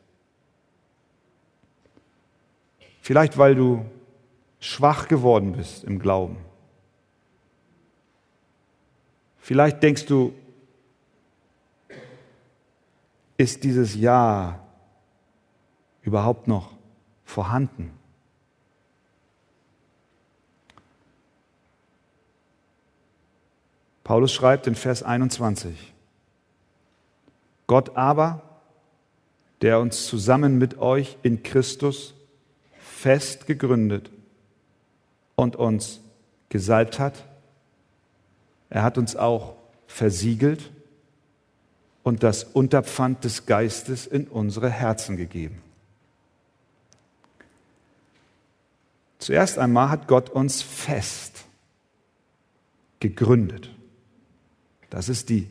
Vielleicht 3.02 3.38
weil 3.38 3.54
du 3.54 3.86
schwach 4.60 5.08
geworden 5.08 5.52
bist 5.52 5.84
im 5.84 6.00
Glauben. 6.00 6.38
Vielleicht 9.38 9.84
denkst 9.84 10.08
du, 10.08 10.34
ist 13.38 13.64
dieses 13.64 13.94
Ja 13.96 14.66
überhaupt 16.02 16.48
noch 16.48 16.74
vorhanden? 17.26 18.01
Paulus 24.04 24.34
schreibt 24.34 24.68
in 24.68 24.76
Vers 24.76 25.04
21, 25.04 25.94
Gott 27.68 27.96
aber, 27.96 28.42
der 29.62 29.80
uns 29.80 30.08
zusammen 30.08 30.58
mit 30.58 30.80
euch 30.80 31.18
in 31.22 31.44
Christus 31.44 32.14
fest 32.80 33.48
gegründet 33.48 34.12
und 35.36 35.56
uns 35.56 36.02
gesalbt 36.50 37.00
hat. 37.00 37.24
Er 38.70 38.84
hat 38.84 38.98
uns 38.98 39.16
auch 39.16 39.56
versiegelt 39.88 40.72
und 42.04 42.24
das 42.24 42.44
Unterpfand 42.44 43.24
des 43.24 43.46
Geistes 43.46 44.08
in 44.08 44.28
unsere 44.28 44.70
Herzen 44.70 45.18
gegeben. 45.18 45.62
Zuerst 49.20 49.60
einmal 49.60 49.90
hat 49.90 50.08
Gott 50.08 50.30
uns 50.32 50.64
fest 50.64 51.46
gegründet. 53.00 53.70
Das 54.92 55.10
ist 55.10 55.30
die 55.30 55.48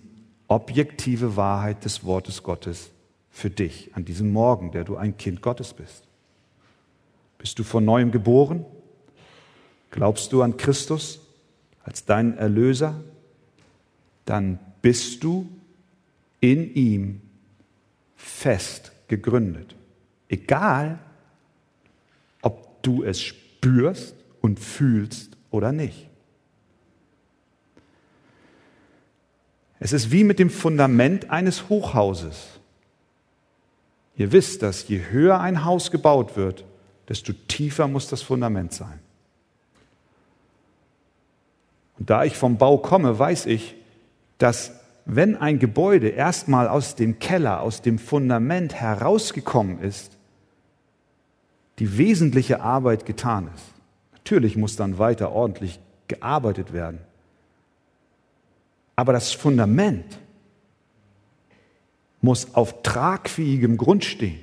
objektive 0.46 1.35
Wahrheit 1.35 1.85
des 1.85 2.05
Wortes 2.05 2.42
Gottes 2.42 2.90
für 3.31 3.48
dich 3.48 3.90
an 3.94 4.05
diesem 4.05 4.33
Morgen, 4.33 4.70
der 4.70 4.85
du 4.85 4.96
ein 4.96 5.16
Kind 5.16 5.40
Gottes 5.40 5.72
bist? 5.72 6.05
Bist 7.38 7.59
du 7.59 7.64
von 7.64 7.85
neuem 7.85 8.11
geboren? 8.11 8.66
Glaubst 9.90 10.33
du 10.33 10.42
an 10.42 10.59
Christus 10.59 11.20
als 11.83 12.05
deinen 12.05 12.37
Erlöser? 12.37 13.03
Dann 14.26 14.59
bist 14.83 15.24
du 15.24 15.48
in 16.40 16.74
ihm 16.74 17.22
fest 18.16 18.92
gegründet. 19.09 19.74
Egal, 20.29 20.98
ob 22.42 22.83
du 22.83 23.05
es 23.05 23.22
spürst 23.22 24.14
und 24.42 24.61
fühlst 24.61 25.38
oder 25.50 25.72
nicht. 25.72 26.10
Es 29.80 29.94
ist 29.94 30.12
wie 30.12 30.24
mit 30.24 30.38
dem 30.38 30.50
Fundament 30.50 31.30
eines 31.30 31.70
Hochhauses. 31.70 32.60
Ihr 34.14 34.30
wisst, 34.30 34.62
dass 34.62 34.86
je 34.86 35.00
höher 35.10 35.40
ein 35.40 35.64
Haus 35.64 35.90
gebaut 35.90 36.36
wird, 36.36 36.64
desto 37.08 37.32
tiefer 37.32 37.88
muss 37.88 38.06
das 38.06 38.20
Fundament 38.20 38.74
sein. 38.74 39.00
Und 41.98 42.10
da 42.10 42.24
ich 42.24 42.36
vom 42.36 42.58
Bau 42.58 42.76
komme, 42.76 43.18
weiß 43.18 43.46
ich, 43.46 43.74
dass 44.36 44.72
wenn 45.06 45.36
ein 45.36 45.58
Gebäude 45.58 46.08
erstmal 46.08 46.68
aus 46.68 46.94
dem 46.94 47.18
Keller, 47.18 47.62
aus 47.62 47.80
dem 47.80 47.98
Fundament 47.98 48.74
herausgekommen 48.74 49.80
ist, 49.80 50.16
die 51.78 51.96
wesentliche 51.96 52.60
Arbeit 52.60 53.06
getan 53.06 53.48
ist. 53.54 53.64
Natürlich 54.12 54.56
muss 54.56 54.76
dann 54.76 54.98
weiter 54.98 55.32
ordentlich 55.32 55.80
gearbeitet 56.08 56.74
werden. 56.74 57.00
Aber 59.00 59.14
das 59.14 59.32
Fundament 59.32 60.18
muss 62.20 62.54
auf 62.54 62.82
tragfähigem 62.82 63.78
Grund 63.78 64.04
stehen 64.04 64.38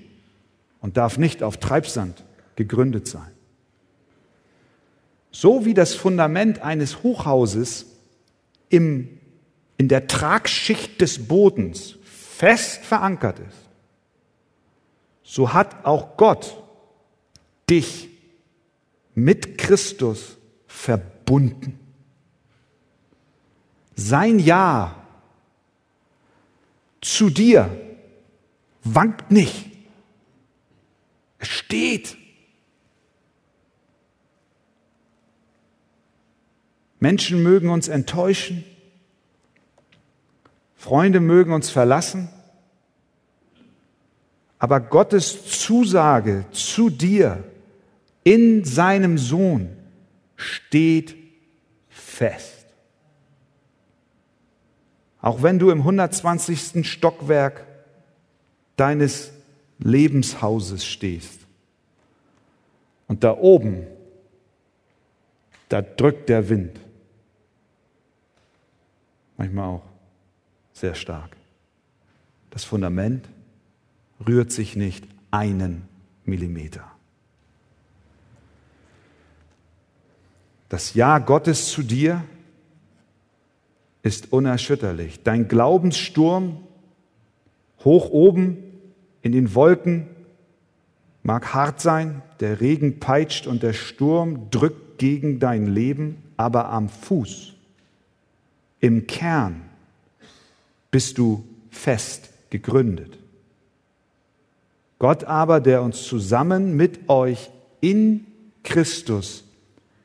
und 0.82 0.98
darf 0.98 1.20
nicht 1.20 1.44
auf 1.44 1.58
Treibsand 1.58 2.24
gegründet 2.56 3.08
sein. 3.08 3.30
So 5.30 5.66
wie 5.66 5.76
das 5.76 5.94
Fundament 5.94 6.64
eines 6.64 7.04
Hochhauses 7.04 7.86
im, 8.70 9.20
in 9.78 9.90
der 9.90 10.08
Tragschicht 10.08 11.02
des 11.02 11.28
Bodens 11.28 11.94
fest 12.04 12.84
verankert 12.84 13.38
ist, 13.38 13.70
so 15.22 15.54
hat 15.54 15.86
auch 15.86 16.18
Gott 16.18 16.64
dich 17.70 18.10
mit 19.14 19.60
Christus 19.60 20.38
verbunden. 20.66 21.87
Sein 23.98 24.38
Ja 24.38 24.96
zu 27.02 27.32
dir 27.32 27.70
wankt 28.84 29.32
nicht. 29.32 29.72
Es 31.40 31.48
steht. 31.48 32.16
Menschen 37.00 37.42
mögen 37.42 37.70
uns 37.70 37.88
enttäuschen, 37.88 38.64
Freunde 40.76 41.20
mögen 41.20 41.52
uns 41.54 41.70
verlassen, 41.70 42.30
aber 44.60 44.80
Gottes 44.80 45.60
Zusage 45.60 46.46
zu 46.52 46.90
dir 46.90 47.44
in 48.24 48.64
seinem 48.64 49.18
Sohn 49.18 49.76
steht 50.36 51.16
fest. 51.90 52.57
Auch 55.28 55.44
wenn 55.44 55.60
du 55.60 55.72
im 55.72 55.80
120. 55.80 56.90
Stockwerk 56.90 57.66
deines 58.78 59.34
Lebenshauses 59.78 60.86
stehst 60.86 61.42
und 63.10 63.26
da 63.26 63.36
oben, 63.36 63.86
da 65.68 65.82
drückt 65.82 66.30
der 66.30 66.48
Wind 66.48 66.80
manchmal 69.36 69.66
auch 69.66 69.84
sehr 70.72 70.96
stark. 70.96 71.36
Das 72.52 72.64
Fundament 72.64 73.28
rührt 74.26 74.54
sich 74.54 74.78
nicht 74.78 75.04
einen 75.30 75.90
Millimeter. 76.24 76.90
Das 80.70 80.94
Ja 80.94 81.20
Gottes 81.20 81.70
zu 81.70 81.84
dir 81.84 82.24
ist 84.04 84.32
unerschütterlich. 84.32 85.24
Dein 85.24 85.48
Glaubenssturm 85.48 86.58
hoch 87.84 88.10
oben 88.10 88.58
in 89.22 89.32
den 89.32 89.54
Wolken 89.54 90.08
mag 91.24 91.54
hart 91.54 91.82
sein, 91.82 92.22
der 92.40 92.62
Regen 92.62 93.00
peitscht 93.00 93.48
und 93.48 93.64
der 93.64 93.74
Sturm 93.74 94.50
drückt 94.50 94.98
gegen 94.98 95.40
dein 95.40 95.68
Leben, 95.68 96.24
aber 96.38 96.70
am 96.70 96.90
Fuß 96.90 97.54
im 98.80 99.08
Kern 99.08 99.62
bist 100.92 101.18
du 101.18 101.44
fest 101.70 102.30
gegründet. 102.50 103.18
Gott 105.00 105.24
aber, 105.26 105.60
der 105.60 105.82
uns 105.82 106.04
zusammen 106.04 106.76
mit 106.76 107.10
euch 107.10 107.52
in 107.82 108.26
Christus 108.64 109.44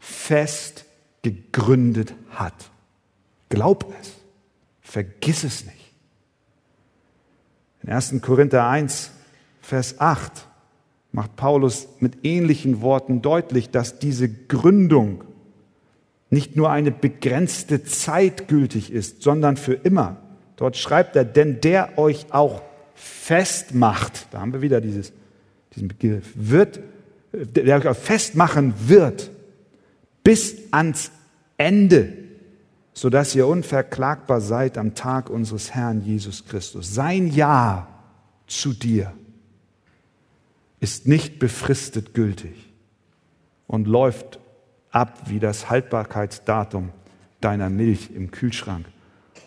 fest 0.00 0.84
gegründet 1.22 2.14
hat. 2.30 2.71
Glaub 3.52 3.84
es, 4.00 4.12
vergiss 4.80 5.44
es 5.44 5.66
nicht. 5.66 5.92
In 7.82 7.90
1. 7.90 8.14
Korinther 8.22 8.66
1, 8.66 9.10
Vers 9.60 10.00
8 10.00 10.46
macht 11.12 11.36
Paulus 11.36 11.86
mit 12.00 12.24
ähnlichen 12.24 12.80
Worten 12.80 13.20
deutlich, 13.20 13.68
dass 13.68 13.98
diese 13.98 14.30
Gründung 14.30 15.24
nicht 16.30 16.56
nur 16.56 16.70
eine 16.70 16.92
begrenzte 16.92 17.84
Zeit 17.84 18.48
gültig 18.48 18.90
ist, 18.90 19.20
sondern 19.20 19.58
für 19.58 19.74
immer. 19.74 20.16
Dort 20.56 20.78
schreibt 20.78 21.14
er, 21.14 21.26
denn 21.26 21.60
der 21.60 21.98
euch 21.98 22.32
auch 22.32 22.62
festmacht, 22.94 24.28
da 24.30 24.40
haben 24.40 24.54
wir 24.54 24.62
wieder 24.62 24.80
dieses, 24.80 25.12
diesen 25.74 25.88
Begriff, 25.88 26.32
wird, 26.34 26.80
der 27.34 27.76
euch 27.76 27.86
auch 27.86 27.96
festmachen 27.96 28.72
wird, 28.86 29.30
bis 30.24 30.56
ans 30.70 31.10
Ende, 31.58 32.21
sodass 32.94 33.34
ihr 33.34 33.46
unverklagbar 33.46 34.40
seid 34.40 34.76
am 34.78 34.94
Tag 34.94 35.30
unseres 35.30 35.74
Herrn 35.74 36.02
Jesus 36.02 36.44
Christus. 36.44 36.94
Sein 36.94 37.28
Ja 37.28 37.88
zu 38.46 38.72
dir 38.72 39.12
ist 40.80 41.06
nicht 41.06 41.38
befristet 41.38 42.12
gültig 42.12 42.72
und 43.66 43.86
läuft 43.86 44.40
ab 44.90 45.22
wie 45.26 45.38
das 45.38 45.70
Haltbarkeitsdatum 45.70 46.90
deiner 47.40 47.70
Milch 47.70 48.10
im 48.14 48.30
Kühlschrank. 48.30 48.86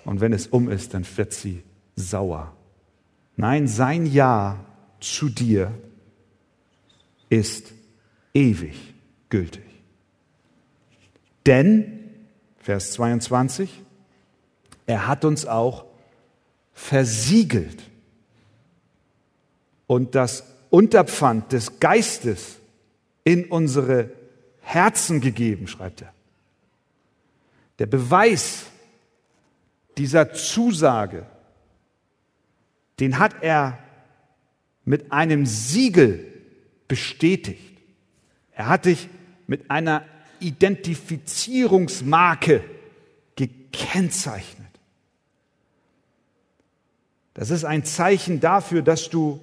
Und 0.05 0.21
wenn 0.21 0.33
es 0.33 0.47
um 0.47 0.69
ist, 0.69 0.93
dann 0.93 1.05
wird 1.15 1.33
sie 1.33 1.63
sauer. 1.95 2.53
Nein, 3.35 3.67
sein 3.67 4.05
Ja 4.05 4.59
zu 4.99 5.29
dir 5.29 5.71
ist 7.29 7.73
ewig 8.33 8.93
gültig. 9.29 9.63
Denn, 11.45 11.94
Vers 12.65 12.93
22, 12.93 13.69
er 14.87 15.05
hat 15.05 15.23
uns 15.23 15.45
auch 15.45 15.85
versiegelt 16.73 17.83
und 19.85 20.15
das 20.15 20.51
Unterpfand 20.71 21.51
des 21.51 21.79
Geistes 21.79 22.57
in 23.23 23.45
unsere 23.45 24.09
Herzen 24.61 25.21
gegeben, 25.21 25.67
schreibt 25.67 26.01
er. 26.01 26.11
Der 27.77 27.85
Beweis 27.85 28.65
dieser 29.99 30.33
Zusage, 30.33 31.27
den 32.99 33.19
hat 33.19 33.43
er 33.43 33.77
mit 34.85 35.11
einem 35.11 35.45
Siegel 35.45 36.33
bestätigt. 36.87 37.77
Er 38.53 38.69
hat 38.69 38.85
dich 38.85 39.07
mit 39.45 39.69
einer 39.69 40.03
Identifizierungsmarke 40.45 42.63
gekennzeichnet. 43.35 44.65
Das 47.33 47.49
ist 47.49 47.65
ein 47.65 47.83
Zeichen 47.83 48.39
dafür, 48.39 48.81
dass 48.81 49.09
du 49.09 49.41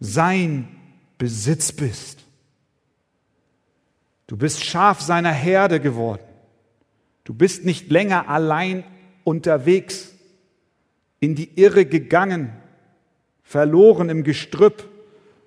sein 0.00 0.68
Besitz 1.18 1.72
bist. 1.72 2.20
Du 4.26 4.36
bist 4.36 4.64
Schaf 4.64 5.00
seiner 5.00 5.32
Herde 5.32 5.78
geworden. 5.78 6.22
Du 7.24 7.34
bist 7.34 7.64
nicht 7.64 7.90
länger 7.90 8.28
allein 8.28 8.84
unterwegs, 9.24 10.10
in 11.20 11.36
die 11.36 11.50
Irre 11.54 11.86
gegangen, 11.86 12.52
verloren 13.44 14.08
im 14.08 14.24
Gestrüpp, 14.24 14.88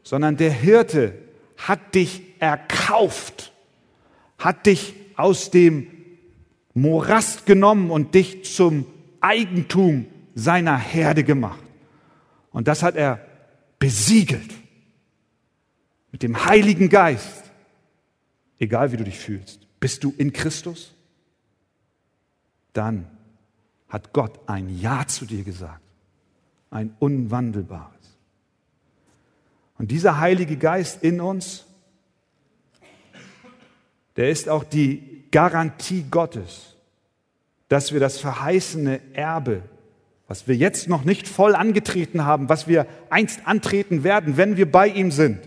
sondern 0.03 0.37
der 0.37 0.51
Hirte 0.51 1.13
hat 1.57 1.95
dich 1.95 2.21
erkauft, 2.39 3.51
hat 4.37 4.65
dich 4.65 4.93
aus 5.15 5.51
dem 5.51 5.87
Morast 6.73 7.45
genommen 7.45 7.91
und 7.91 8.15
dich 8.15 8.43
zum 8.45 8.85
Eigentum 9.21 10.05
seiner 10.33 10.77
Herde 10.77 11.23
gemacht. 11.23 11.63
Und 12.51 12.67
das 12.67 12.83
hat 12.83 12.95
er 12.95 13.25
besiegelt 13.79 14.51
mit 16.11 16.23
dem 16.23 16.45
Heiligen 16.45 16.89
Geist 16.89 17.45
egal 18.59 18.91
wie 18.91 18.97
du 18.97 19.03
dich 19.03 19.19
fühlst, 19.19 19.67
bist 19.79 20.03
du 20.03 20.13
in 20.17 20.33
Christus? 20.33 20.93
Dann 22.73 23.07
hat 23.87 24.13
Gott 24.13 24.39
ein 24.47 24.77
Ja 24.79 25.07
zu 25.07 25.25
dir 25.25 25.43
gesagt, 25.43 25.81
ein 26.69 26.95
unwandelbares. 26.99 27.93
Und 29.77 29.91
dieser 29.91 30.19
Heilige 30.19 30.57
Geist 30.57 31.03
in 31.03 31.21
uns, 31.21 31.64
der 34.15 34.29
ist 34.29 34.49
auch 34.49 34.63
die 34.63 35.25
Garantie 35.31 36.05
Gottes, 36.09 36.75
dass 37.67 37.93
wir 37.93 37.99
das 37.99 38.19
verheißene 38.19 39.01
Erbe, 39.13 39.63
was 40.27 40.47
wir 40.47 40.55
jetzt 40.55 40.87
noch 40.87 41.03
nicht 41.03 41.27
voll 41.27 41.55
angetreten 41.55 42.25
haben, 42.25 42.49
was 42.49 42.67
wir 42.67 42.87
einst 43.09 43.41
antreten 43.45 44.03
werden, 44.03 44.37
wenn 44.37 44.57
wir 44.57 44.71
bei 44.71 44.87
ihm 44.87 45.11
sind, 45.11 45.39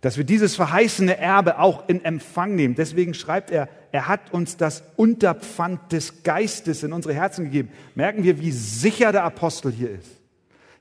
dass 0.00 0.16
wir 0.16 0.24
dieses 0.24 0.56
verheißene 0.56 1.18
Erbe 1.18 1.58
auch 1.58 1.88
in 1.88 2.04
Empfang 2.04 2.54
nehmen. 2.54 2.74
Deswegen 2.74 3.14
schreibt 3.14 3.50
er, 3.50 3.68
er 3.90 4.08
hat 4.08 4.32
uns 4.32 4.56
das 4.56 4.82
Unterpfand 4.96 5.92
des 5.92 6.22
Geistes 6.22 6.82
in 6.82 6.92
unsere 6.92 7.14
Herzen 7.14 7.46
gegeben. 7.46 7.70
Merken 7.94 8.22
wir, 8.22 8.40
wie 8.40 8.52
sicher 8.52 9.12
der 9.12 9.24
Apostel 9.24 9.72
hier 9.72 9.90
ist. 9.90 10.08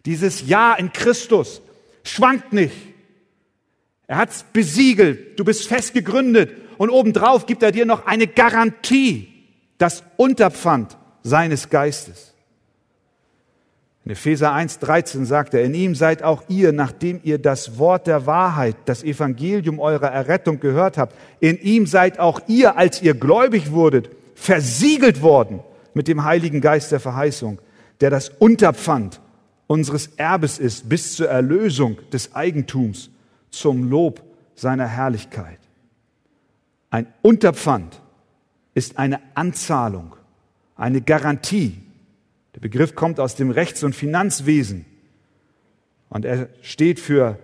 Dieses 0.06 0.48
Ja 0.48 0.76
in 0.76 0.94
Christus 0.94 1.62
schwankt 2.04 2.54
nicht. 2.54 2.76
Er 4.08 4.18
hat 4.18 4.30
es 4.30 4.44
besiegelt. 4.54 5.38
Du 5.40 5.44
bist 5.44 5.68
fest 5.68 5.94
gegründet. 5.94 6.52
Und 6.78 6.90
obendrauf 6.90 7.46
gibt 7.46 7.64
er 7.64 7.72
dir 7.72 7.86
noch 7.86 8.06
eine 8.06 8.28
Garantie, 8.28 9.30
das 9.78 10.04
Unterpfand 10.18 10.98
seines 11.24 11.70
Geistes. 11.70 12.34
In 14.06 14.12
Epheser 14.12 14.54
1,13 14.54 15.26
sagt 15.26 15.54
er, 15.54 15.66
in 15.66 15.74
ihm 15.74 15.94
seid 15.94 16.24
auch 16.24 16.44
ihr, 16.48 16.72
nachdem 16.72 17.20
ihr 17.24 17.40
das 17.40 17.78
Wort 17.78 18.08
der 18.08 18.26
Wahrheit, 18.26 18.78
das 18.86 19.04
Evangelium 19.04 19.80
eurer 19.80 20.08
Errettung 20.08 20.62
gehört 20.62 20.98
habt, 20.98 21.14
in 21.42 21.60
ihm 21.60 21.86
seid 21.86 22.18
auch 22.18 22.40
ihr, 22.48 22.78
als 22.78 23.02
ihr 23.02 23.16
gläubig 23.16 23.72
wurdet, 23.74 24.10
versiegelt 24.34 25.22
worden 25.22 25.60
mit 25.94 26.08
dem 26.08 26.24
Heiligen 26.24 26.62
Geist 26.62 26.94
der 26.94 27.02
Verheißung, 27.02 27.60
der 28.00 28.10
das 28.10 28.30
Unterpfand 28.30 29.20
unseres 29.68 30.08
Erbes 30.16 30.58
ist 30.58 30.88
bis 30.88 31.18
zur 31.18 31.28
Erlösung 31.28 31.98
des 32.14 32.34
Eigentums 32.34 33.10
zum 33.50 33.90
Lob 33.90 34.22
seiner 34.56 34.88
Herrlichkeit. 34.88 35.60
Ein 36.90 37.08
Unterpfand 37.22 38.02
ist 38.74 38.98
eine 38.98 39.20
Anzahlung, 39.36 40.16
eine 40.76 41.02
Garantie, 41.02 41.82
der 42.56 42.62
Begriff 42.62 42.96
kommt 42.96 43.20
aus 43.20 43.36
dem 43.36 43.52
Rechts- 43.52 43.84
und 43.84 43.94
Finanzwesen 43.94 44.86
und 46.10 46.26
er 46.26 46.50
steht 46.62 47.00
für 47.00 47.38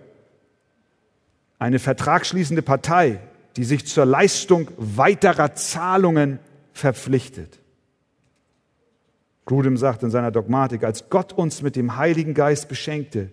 eine 1.59 1.79
vertragsschließende 1.79 2.61
Partei, 2.61 3.19
die 3.55 3.63
sich 3.63 3.85
zur 3.85 4.05
Leistung 4.05 4.69
weiterer 4.77 5.53
Zahlungen 5.55 6.39
verpflichtet. 6.71 7.59
Grudem 9.45 9.77
sagt 9.77 10.03
in 10.03 10.09
seiner 10.09 10.31
Dogmatik, 10.31 10.83
als 10.83 11.09
Gott 11.09 11.33
uns 11.33 11.61
mit 11.61 11.75
dem 11.75 11.97
Heiligen 11.97 12.33
Geist 12.33 12.69
beschenkte, 12.69 13.29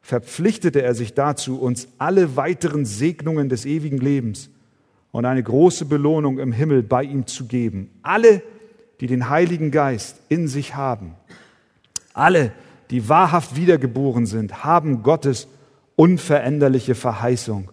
verpflichtete 0.00 0.82
er 0.82 0.94
sich 0.94 1.14
dazu, 1.14 1.60
uns 1.60 1.88
alle 1.98 2.36
weiteren 2.36 2.84
Segnungen 2.84 3.48
des 3.48 3.66
ewigen 3.66 3.98
Lebens 3.98 4.50
und 5.14 5.26
eine 5.26 5.44
große 5.44 5.84
Belohnung 5.84 6.40
im 6.40 6.50
Himmel 6.50 6.82
bei 6.82 7.04
ihm 7.04 7.28
zu 7.28 7.46
geben. 7.46 7.88
Alle 8.02 8.42
die 9.00 9.06
den 9.06 9.28
Heiligen 9.28 9.70
Geist 9.70 10.20
in 10.28 10.48
sich 10.48 10.74
haben, 10.74 11.14
alle, 12.14 12.50
die 12.90 13.08
wahrhaft 13.08 13.54
wiedergeboren 13.54 14.26
sind, 14.26 14.64
haben 14.64 15.04
Gottes 15.04 15.46
unveränderliche 15.94 16.96
Verheißung 16.96 17.70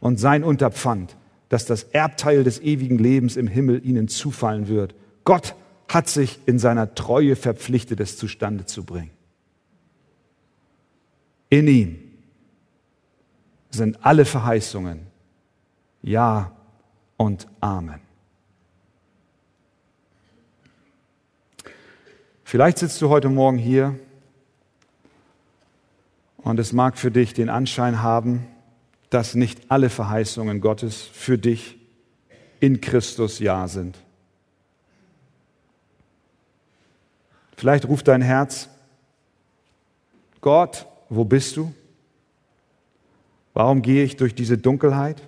und 0.00 0.18
sein 0.18 0.42
Unterpfand, 0.42 1.14
dass 1.50 1.66
das 1.66 1.82
Erbteil 1.82 2.42
des 2.42 2.58
ewigen 2.58 2.98
Lebens 2.98 3.36
im 3.36 3.48
Himmel 3.48 3.84
ihnen 3.84 4.08
zufallen 4.08 4.66
wird. 4.66 4.94
Gott 5.24 5.56
hat 5.88 6.08
sich 6.08 6.38
in 6.46 6.58
seiner 6.58 6.94
Treue 6.94 7.36
verpflichtet, 7.36 8.00
es 8.00 8.16
zustande 8.16 8.64
zu 8.64 8.84
bringen. 8.84 9.10
In 11.50 11.68
ihm 11.68 11.98
sind 13.68 14.06
alle 14.06 14.24
Verheißungen 14.24 15.00
Ja 16.00 16.52
und 17.18 17.46
Amen. 17.60 18.00
Vielleicht 22.44 22.78
sitzt 22.78 23.02
du 23.02 23.10
heute 23.10 23.28
Morgen 23.28 23.58
hier 23.58 23.98
und 26.38 26.58
es 26.58 26.72
mag 26.72 26.96
für 26.96 27.10
dich 27.10 27.34
den 27.34 27.50
Anschein 27.50 28.02
haben, 28.02 28.46
dass 29.10 29.34
nicht 29.34 29.70
alle 29.70 29.90
Verheißungen 29.90 30.62
Gottes 30.62 31.02
für 31.02 31.36
dich 31.36 31.76
in 32.60 32.80
Christus 32.80 33.38
Ja 33.38 33.68
sind. 33.68 33.98
Vielleicht 37.56 37.86
ruft 37.86 38.08
dein 38.08 38.22
Herz, 38.22 38.70
Gott, 40.40 40.86
wo 41.08 41.24
bist 41.24 41.56
du? 41.56 41.74
Warum 43.52 43.82
gehe 43.82 44.04
ich 44.04 44.16
durch 44.16 44.34
diese 44.34 44.56
Dunkelheit? 44.56 45.20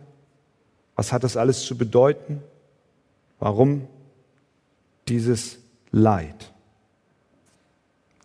Was 1.01 1.13
hat 1.13 1.25
das 1.25 1.39
alles 1.39 1.65
zu 1.65 1.79
bedeuten? 1.79 2.43
Warum 3.39 3.89
dieses 5.09 5.59
Leid? 5.91 6.53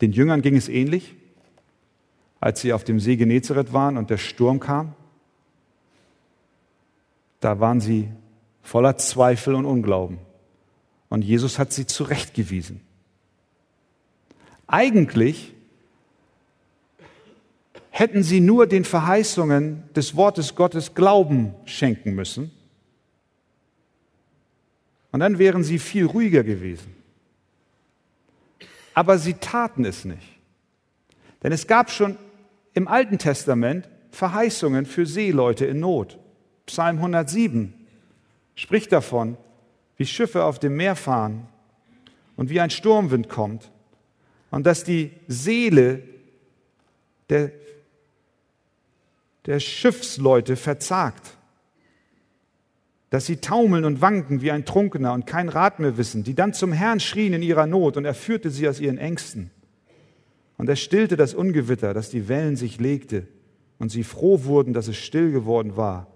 Den 0.01 0.11
Jüngern 0.11 0.41
ging 0.41 0.57
es 0.57 0.67
ähnlich, 0.67 1.15
als 2.41 2.59
sie 2.59 2.73
auf 2.73 2.83
dem 2.83 2.99
See 2.99 3.15
Genezareth 3.15 3.71
waren 3.71 3.95
und 3.95 4.09
der 4.09 4.17
Sturm 4.17 4.59
kam. 4.59 4.93
Da 7.39 7.61
waren 7.61 7.79
sie 7.79 8.09
voller 8.61 8.97
Zweifel 8.97 9.55
und 9.55 9.63
Unglauben. 9.63 10.17
Und 11.07 11.21
Jesus 11.21 11.57
hat 11.57 11.71
sie 11.71 11.87
zurechtgewiesen. 11.87 12.81
Eigentlich 14.67 15.53
hätten 17.89 18.21
sie 18.21 18.41
nur 18.41 18.67
den 18.67 18.83
Verheißungen 18.83 19.83
des 19.95 20.17
Wortes 20.17 20.55
Gottes 20.55 20.93
Glauben 20.93 21.55
schenken 21.63 22.15
müssen. 22.15 22.51
Und 25.15 25.21
dann 25.21 25.39
wären 25.39 25.63
sie 25.63 25.79
viel 25.79 26.05
ruhiger 26.05 26.43
gewesen 26.43 26.95
aber 28.95 29.19
sie 29.19 29.35
taten 29.35 29.85
es 29.85 30.05
nicht. 30.05 30.39
Denn 31.43 31.51
es 31.51 31.67
gab 31.67 31.91
schon 31.91 32.17
im 32.73 32.87
Alten 32.87 33.19
Testament 33.19 33.87
Verheißungen 34.09 34.85
für 34.85 35.05
Seeleute 35.05 35.65
in 35.65 35.81
Not. 35.81 36.17
Psalm 36.65 36.97
107 36.97 37.73
spricht 38.55 38.91
davon, 38.91 39.37
wie 39.97 40.05
Schiffe 40.05 40.45
auf 40.45 40.59
dem 40.59 40.77
Meer 40.77 40.95
fahren 40.95 41.47
und 42.37 42.49
wie 42.49 42.61
ein 42.61 42.69
Sturmwind 42.69 43.29
kommt 43.29 43.69
und 44.49 44.65
dass 44.65 44.85
die 44.85 45.11
Seele 45.27 46.01
der, 47.29 47.51
der 49.45 49.59
Schiffsleute 49.59 50.55
verzagt 50.55 51.34
dass 53.09 53.25
sie 53.25 53.37
taumeln 53.37 53.85
und 53.85 54.01
wanken 54.01 54.41
wie 54.41 54.51
ein 54.51 54.65
Trunkener 54.65 55.13
und 55.13 55.27
kein 55.27 55.49
Rat 55.49 55.79
mehr 55.79 55.97
wissen, 55.97 56.23
die 56.23 56.33
dann 56.33 56.53
zum 56.53 56.71
Herrn 56.73 56.99
schrien 56.99 57.33
in 57.33 57.41
ihrer 57.41 57.67
Not 57.67 57.97
und 57.97 58.05
er 58.05 58.13
führte 58.13 58.49
sie 58.49 58.67
aus 58.67 58.79
ihren 58.79 58.97
Ängsten. 58.97 59.51
Und 60.57 60.69
er 60.69 60.75
stillte 60.75 61.17
das 61.17 61.33
Ungewitter, 61.33 61.93
dass 61.93 62.09
die 62.09 62.27
Wellen 62.27 62.55
sich 62.55 62.79
legte 62.79 63.27
und 63.77 63.89
sie 63.89 64.03
froh 64.03 64.45
wurden, 64.45 64.73
dass 64.73 64.87
es 64.87 64.97
still 64.97 65.31
geworden 65.31 65.75
war 65.75 66.07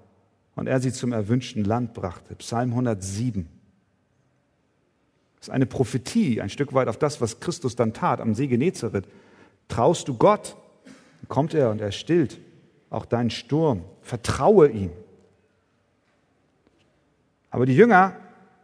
und 0.56 0.68
er 0.68 0.80
sie 0.80 0.92
zum 0.92 1.14
erwünschten 1.14 1.64
Land 1.64 1.94
brachte. 1.94 2.36
Psalm 2.36 2.72
107. 2.72 3.48
Das 5.38 5.48
ist 5.48 5.54
eine 5.54 5.66
Prophetie, 5.66 6.42
ein 6.42 6.50
Stück 6.50 6.74
weit 6.74 6.88
auf 6.88 6.98
das, 6.98 7.22
was 7.22 7.40
Christus 7.40 7.76
dann 7.76 7.94
tat 7.94 8.20
am 8.20 8.36
See 8.36 8.48
Genezareth. 8.48 9.08
Traust 9.70 10.08
du 10.08 10.18
Gott, 10.18 10.58
kommt 11.28 11.54
er 11.54 11.70
und 11.70 11.80
er 11.80 11.92
stillt 11.92 12.40
auch 12.90 13.06
deinen 13.06 13.30
Sturm. 13.30 13.84
Vertraue 14.02 14.70
ihm. 14.70 14.92
Aber 17.52 17.66
die 17.66 17.76
Jünger 17.76 18.16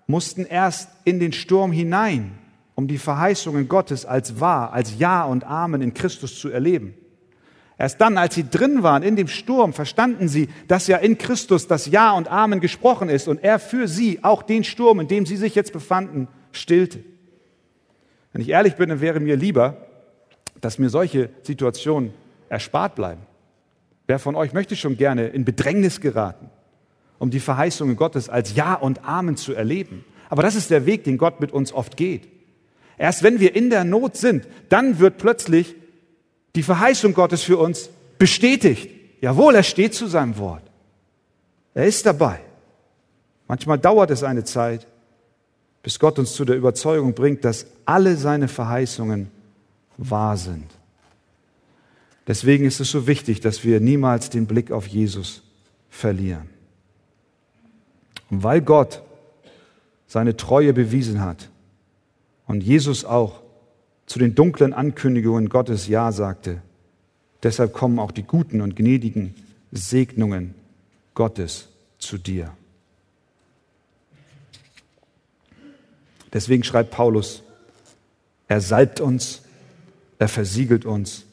mussten 0.07 0.45
erst 0.45 0.89
in 1.03 1.19
den 1.19 1.33
Sturm 1.33 1.71
hinein, 1.71 2.37
um 2.75 2.87
die 2.87 2.97
Verheißungen 2.97 3.67
Gottes 3.67 4.05
als 4.05 4.39
wahr, 4.39 4.73
als 4.73 4.99
Ja 4.99 5.23
und 5.23 5.43
Amen 5.43 5.81
in 5.81 5.93
Christus 5.93 6.39
zu 6.39 6.49
erleben. 6.49 6.93
Erst 7.77 7.99
dann, 7.99 8.17
als 8.17 8.35
sie 8.35 8.49
drin 8.49 8.83
waren 8.83 9.03
in 9.03 9.15
dem 9.15 9.27
Sturm, 9.27 9.73
verstanden 9.73 10.29
sie, 10.29 10.47
dass 10.67 10.87
ja 10.87 10.97
in 10.97 11.17
Christus 11.17 11.67
das 11.67 11.87
Ja 11.87 12.11
und 12.13 12.29
Amen 12.29 12.61
gesprochen 12.61 13.09
ist 13.09 13.27
und 13.27 13.43
er 13.43 13.59
für 13.59 13.87
sie 13.87 14.23
auch 14.23 14.43
den 14.43 14.63
Sturm, 14.63 15.01
in 15.01 15.07
dem 15.07 15.25
sie 15.25 15.35
sich 15.35 15.55
jetzt 15.55 15.73
befanden, 15.73 16.27
stillte. 16.53 17.03
Wenn 18.31 18.41
ich 18.41 18.49
ehrlich 18.49 18.75
bin, 18.75 18.89
dann 18.89 19.01
wäre 19.01 19.19
mir 19.19 19.35
lieber, 19.35 19.77
dass 20.61 20.79
mir 20.79 20.89
solche 20.89 21.29
Situationen 21.43 22.13
erspart 22.47 22.95
bleiben. 22.95 23.21
Wer 24.07 24.19
von 24.19 24.35
euch 24.35 24.53
möchte 24.53 24.75
schon 24.75 24.97
gerne 24.97 25.27
in 25.27 25.43
Bedrängnis 25.43 25.99
geraten? 25.99 26.49
Um 27.19 27.29
die 27.29 27.39
Verheißungen 27.39 27.95
Gottes 27.95 28.29
als 28.29 28.55
Ja 28.55 28.73
und 28.73 29.05
Amen 29.05 29.37
zu 29.37 29.53
erleben. 29.53 30.03
Aber 30.29 30.41
das 30.41 30.55
ist 30.55 30.69
der 30.69 30.85
Weg, 30.85 31.03
den 31.03 31.17
Gott 31.17 31.39
mit 31.39 31.51
uns 31.51 31.71
oft 31.71 31.97
geht. 31.97 32.27
Erst 32.97 33.23
wenn 33.23 33.39
wir 33.39 33.55
in 33.55 33.69
der 33.69 33.83
Not 33.83 34.15
sind, 34.17 34.47
dann 34.69 34.99
wird 34.99 35.17
plötzlich 35.17 35.75
die 36.55 36.63
Verheißung 36.63 37.13
Gottes 37.13 37.43
für 37.43 37.57
uns 37.57 37.89
bestätigt. 38.17 38.89
Jawohl, 39.21 39.55
er 39.55 39.63
steht 39.63 39.93
zu 39.93 40.07
seinem 40.07 40.37
Wort. 40.37 40.63
Er 41.73 41.85
ist 41.85 42.05
dabei. 42.05 42.39
Manchmal 43.47 43.77
dauert 43.77 44.11
es 44.11 44.23
eine 44.23 44.43
Zeit, 44.43 44.87
bis 45.83 45.99
Gott 45.99 46.17
uns 46.17 46.33
zu 46.33 46.45
der 46.45 46.55
Überzeugung 46.55 47.13
bringt, 47.13 47.45
dass 47.45 47.67
alle 47.85 48.15
seine 48.15 48.47
Verheißungen 48.47 49.29
wahr 49.97 50.37
sind. 50.37 50.65
Deswegen 52.27 52.65
ist 52.65 52.79
es 52.79 52.89
so 52.89 53.05
wichtig, 53.05 53.39
dass 53.41 53.63
wir 53.63 53.79
niemals 53.79 54.29
den 54.29 54.47
Blick 54.47 54.71
auf 54.71 54.87
Jesus 54.87 55.43
verlieren. 55.89 56.49
Und 58.29 58.43
weil 58.43 58.61
Gott 58.61 59.01
seine 60.07 60.37
Treue 60.37 60.73
bewiesen 60.73 61.21
hat 61.21 61.49
und 62.47 62.61
Jesus 62.61 63.05
auch 63.05 63.41
zu 64.05 64.19
den 64.19 64.35
dunklen 64.35 64.73
Ankündigungen 64.73 65.49
Gottes 65.49 65.87
Ja 65.87 66.11
sagte, 66.11 66.61
deshalb 67.43 67.73
kommen 67.73 67.99
auch 67.99 68.11
die 68.11 68.23
guten 68.23 68.61
und 68.61 68.75
gnädigen 68.75 69.35
Segnungen 69.71 70.53
Gottes 71.13 71.69
zu 71.97 72.17
dir. 72.17 72.51
Deswegen 76.33 76.63
schreibt 76.63 76.91
Paulus, 76.91 77.43
er 78.47 78.61
salbt 78.61 78.99
uns, 78.99 79.41
er 80.19 80.27
versiegelt 80.27 80.85
uns, 80.85 81.25